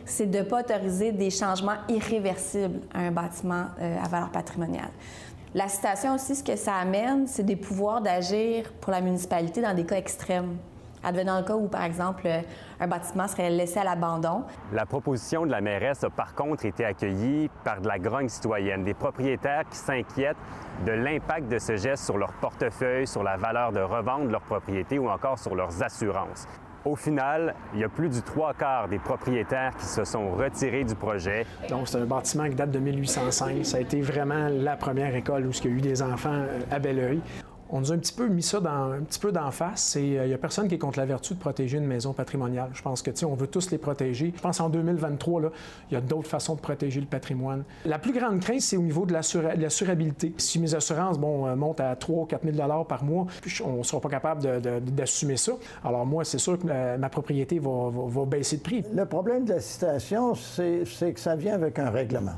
[0.08, 4.90] c'est de ne pas autoriser des changements irréversibles à un bâtiment euh, à valeur patrimoniale.
[5.54, 9.74] La citation aussi, ce que ça amène, c'est des pouvoirs d'agir pour la municipalité dans
[9.74, 10.58] des cas extrêmes
[11.04, 12.42] advenant le cas où, par exemple, euh,
[12.80, 14.44] un bâtiment serait laissé à l'abandon.
[14.74, 18.84] La proposition de la mairesse a par contre été accueillie par de la grogne citoyenne,
[18.84, 20.38] des propriétaires qui s'inquiètent
[20.86, 25.00] de l'impact de ce geste sur leur portefeuille, sur la valeur de revendre leur propriété
[25.00, 26.48] ou encore sur leurs assurances.
[26.88, 30.86] Au final, il y a plus du trois quarts des propriétaires qui se sont retirés
[30.86, 31.46] du projet.
[31.70, 33.66] Donc, c'est un bâtiment qui date de 1805.
[33.66, 36.62] Ça a été vraiment la première école où il y a eu des enfants euh,
[36.72, 37.20] à Belleuil
[37.70, 39.98] on nous a un petit peu mis ça un petit peu d'en face.
[40.00, 42.70] Il n'y a personne qui est contre la vertu de protéger une maison patrimoniale.
[42.74, 44.34] Je pense que, on veut tous les protéger.
[44.36, 45.50] Je pense en 2023, là,
[45.90, 47.64] il y a d'autres façons de protéger le patrimoine.
[47.86, 50.34] La plus grande crainte, c'est au niveau de l'assurabilité.
[50.38, 53.28] Si mes assurances bon, euh, montent à 3 ou 4 000 par mois,
[53.66, 55.54] on ne sera pas capable d'assumer ça.
[55.84, 58.84] Alors moi, c'est sûr que ma propriété va, va baisser de prix.
[58.94, 62.36] Le problème de la citation, c'est que ça vient avec un règlement.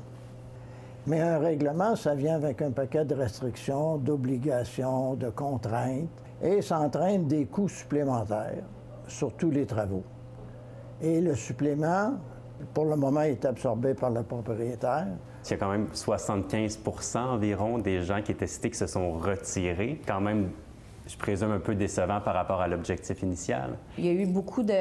[1.08, 6.10] Mais un règlement, ça vient avec un paquet de restrictions, d'obligations, de contraintes,
[6.41, 8.64] et ça entraîne des coûts supplémentaires
[9.08, 10.04] sur tous les travaux.
[11.02, 12.14] Et le supplément,
[12.74, 15.08] pour le moment, est absorbé par le propriétaire.
[15.45, 16.80] Il y a quand même 75
[17.16, 20.02] environ des gens qui étaient cités qui se sont retirés.
[20.06, 20.52] Quand même,
[21.08, 23.78] je présume, un peu décevant par rapport à l'objectif initial.
[23.97, 24.74] Il y a eu beaucoup de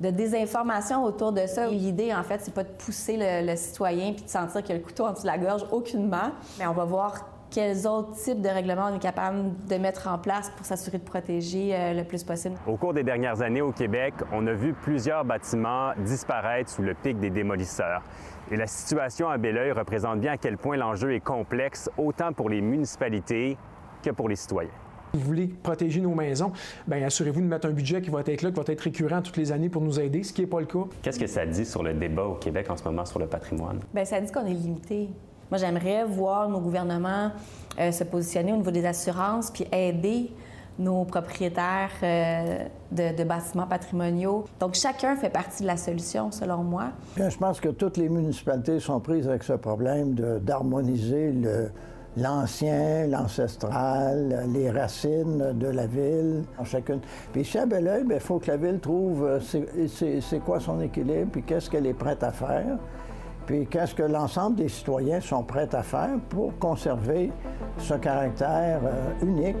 [0.00, 1.68] de désinformation autour de ça.
[1.68, 4.78] L'idée, en fait, c'est pas de pousser le, citoyen puis de sentir qu'il y a
[4.78, 6.32] le couteau en dessous de la gorge, aucunement.
[6.58, 10.18] Mais on va voir quels autres types de règlements on est capable de mettre en
[10.18, 12.56] place pour s'assurer de protéger euh, le plus possible.
[12.66, 16.94] Au cours des dernières années au Québec, on a vu plusieurs bâtiments disparaître sous le
[16.94, 18.02] pic des démolisseurs.
[18.50, 22.50] Et la situation à Belleuil représente bien à quel point l'enjeu est complexe, autant pour
[22.50, 23.56] les municipalités
[24.02, 24.70] que pour les citoyens
[25.16, 26.52] vous voulez protéger nos maisons,
[26.86, 29.36] bien, assurez-vous de mettre un budget qui va être là, qui va être récurrent toutes
[29.36, 30.84] les années pour nous aider, ce qui n'est pas le cas.
[31.02, 33.80] Qu'est-ce que ça dit sur le débat au Québec en ce moment sur le patrimoine?
[33.94, 35.08] Bien, ça dit qu'on est limité.
[35.50, 37.30] Moi, j'aimerais voir nos gouvernements
[37.78, 40.30] euh, se positionner au niveau des assurances puis aider
[40.78, 42.58] nos propriétaires euh,
[42.90, 44.44] de, de, bâtiments patrimoniaux.
[44.60, 46.90] Donc, chacun fait partie de la solution, selon moi.
[47.16, 51.70] Bien, je pense que toutes les municipalités sont prises avec ce problème d'harmoniser le,
[52.16, 57.00] l'ancien, l'ancestral, les racines de la ville, chacune.
[57.32, 61.30] Puis ici à Belleuil, il faut que la ville trouve euh, c'est quoi son équilibre,
[61.32, 62.78] puis qu'est-ce qu'elle est prête à faire,
[63.46, 67.30] puis qu'est-ce que l'ensemble des citoyens sont prêts à faire pour conserver
[67.78, 69.56] ce caractère euh, unique.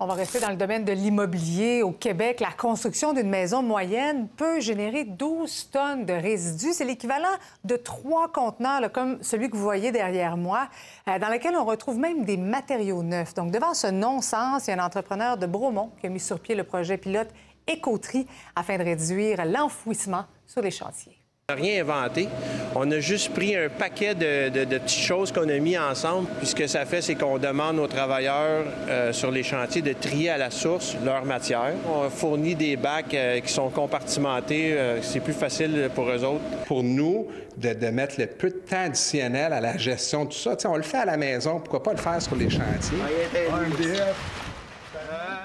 [0.00, 1.84] On va rester dans le domaine de l'immobilier.
[1.84, 6.72] Au Québec, la construction d'une maison moyenne peut générer 12 tonnes de résidus.
[6.72, 10.68] C'est l'équivalent de trois conteneurs, comme celui que vous voyez derrière moi,
[11.08, 13.34] euh, dans lequel on retrouve même des matériaux neufs.
[13.34, 16.40] Donc, devant ce non-sens, il y a un entrepreneur de Bromont qui a mis sur
[16.40, 17.28] pied le projet pilote
[17.68, 18.26] Écoterie
[18.56, 21.23] afin de réduire l'enfouissement sur les chantiers.
[21.52, 22.26] On n'a rien inventé.
[22.74, 26.26] On a juste pris un paquet de, de- de petites choses qu'on a mis ensemble.
[26.38, 29.92] Puis ce que ça fait, c'est qu'on demande aux travailleurs euh, sur les chantiers de
[29.92, 31.72] trier à la source leur matière.
[31.86, 34.72] On fournit des bacs euh, qui sont compartimentés.
[34.72, 36.40] euh, c'est plus facile pour eux autres.
[36.66, 37.26] Pour nous,
[37.58, 40.62] de, de mettre le peu de temps additionnel à la gestion de tout ça, Tu
[40.62, 42.96] sais, on le fait à la maison, pourquoi pas le faire sur les chantiers?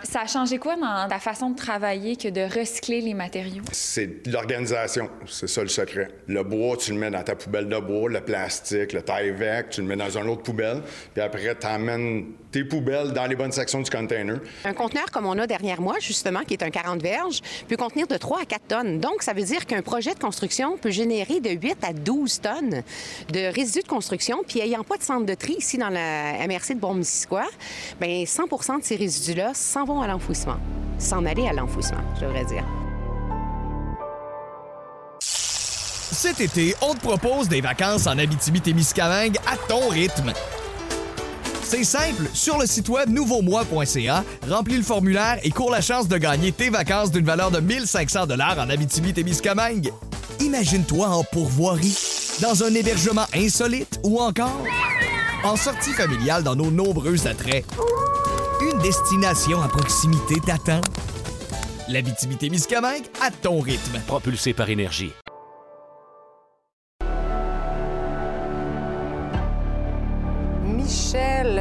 [0.03, 3.63] Ça a changé quoi dans ta façon de travailler que de recycler les matériaux?
[3.71, 6.09] C'est de l'organisation, c'est ça le secret.
[6.27, 9.81] Le bois, tu le mets dans ta poubelle de bois, le plastique, le taille-vec, tu
[9.81, 10.81] le mets dans une autre poubelle,
[11.13, 14.39] puis après, tu emmènes tes poubelles dans les bonnes sections du container.
[14.65, 18.07] Un conteneur comme on a derrière moi, justement, qui est un 40 verges, peut contenir
[18.07, 18.99] de 3 à 4 tonnes.
[18.99, 22.83] Donc, ça veut dire qu'un projet de construction peut générer de 8 à 12 tonnes
[23.31, 24.43] de résidus de construction.
[24.47, 27.45] Puis, ayant pas de centre de tri ici dans la MRC de Bon-Missisquoi,
[28.01, 30.57] bien, 100 de ces résidus-là s'en à l'enfouissement.
[30.99, 32.63] S'en aller à l'enfouissement, je devrais dire.
[35.21, 40.33] Cet été, on te propose des vacances en Abitibi-Témiscamingue à ton rythme.
[41.63, 46.17] C'est simple, sur le site web nouveaumois.ca, remplis le formulaire et cours la chance de
[46.17, 49.91] gagner tes vacances d'une valeur de 1500 dollars en Abitibi-Témiscamingue.
[50.39, 51.95] Imagine-toi en pourvoirie,
[52.41, 54.63] dans un hébergement insolite ou encore
[55.43, 57.65] en sortie familiale dans nos nombreux attraits.
[58.61, 60.81] Une destination à proximité t'attend.
[61.87, 63.99] L'Abitibi-Témiscamingue à ton rythme.
[64.05, 65.13] Propulsé par énergie.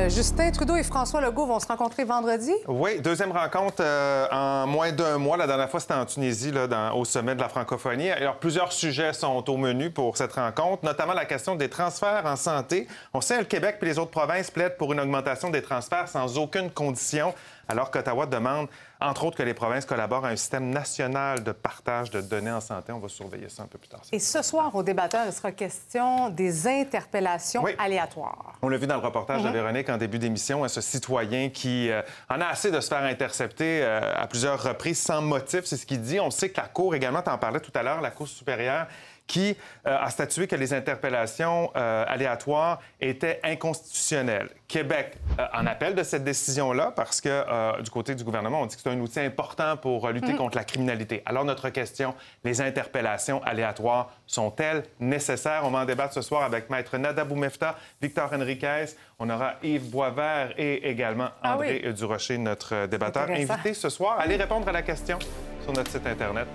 [0.09, 2.51] Justin Trudeau et François Legault vont se rencontrer vendredi?
[2.67, 5.37] Oui, deuxième rencontre euh, en moins d'un mois.
[5.37, 6.51] La dernière fois, c'était en Tunisie,
[6.95, 8.11] au sommet de la francophonie.
[8.11, 12.37] Alors, plusieurs sujets sont au menu pour cette rencontre, notamment la question des transferts en
[12.37, 12.89] santé.
[13.13, 16.09] On sait que le Québec et les autres provinces plaident pour une augmentation des transferts
[16.09, 17.35] sans aucune condition,
[17.69, 18.69] alors qu'Ottawa demande,
[19.01, 22.61] entre autres, que les provinces collaborent à un système national de partage de données en
[22.61, 22.93] santé.
[22.93, 24.01] On va surveiller ça un peu plus tard.
[24.11, 28.55] Et ce soir, au débatteur, il sera question des interpellations aléatoires.
[28.63, 29.53] On l'a vu dans le reportage de Mhm.
[29.55, 33.83] Véronique en début d'émission, ce citoyen qui euh, en a assez de se faire intercepter
[33.83, 36.19] euh, à plusieurs reprises sans motif, c'est ce qu'il dit.
[36.21, 38.87] On sait que la Cour également, tu en parlais tout à l'heure, la Cour supérieure,
[39.29, 39.57] qui
[39.87, 44.49] euh, a statué que les interpellations euh, aléatoires étaient inconstitutionnelles.
[44.67, 48.75] Québec euh, en appelle de cette décision-là parce que du côté du gouvernement, on dit
[48.75, 50.39] que c'est un outil important pour lutter Mhm.
[50.39, 51.23] contre la criminalité.
[51.27, 55.61] Alors notre question, les interpellations aléatoires sont-elles nécessaires?
[55.65, 58.87] On va en débattre ce soir avec Maître Nada Boumefta, Victor Henriquez,
[59.19, 63.29] on aura Yves Boisvert et également Ah André Durocher, notre débatteur.
[63.31, 65.19] Invité ce soir, allez répondre à la question
[65.63, 66.47] sur notre site Internet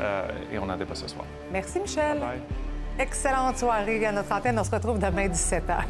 [0.00, 1.26] euh, et on en débat ce soir.
[1.52, 2.18] Merci, Michel.
[2.18, 2.40] Bye.
[2.98, 4.58] Excellente soirée à notre antenne.
[4.58, 5.84] On se retrouve demain 17h.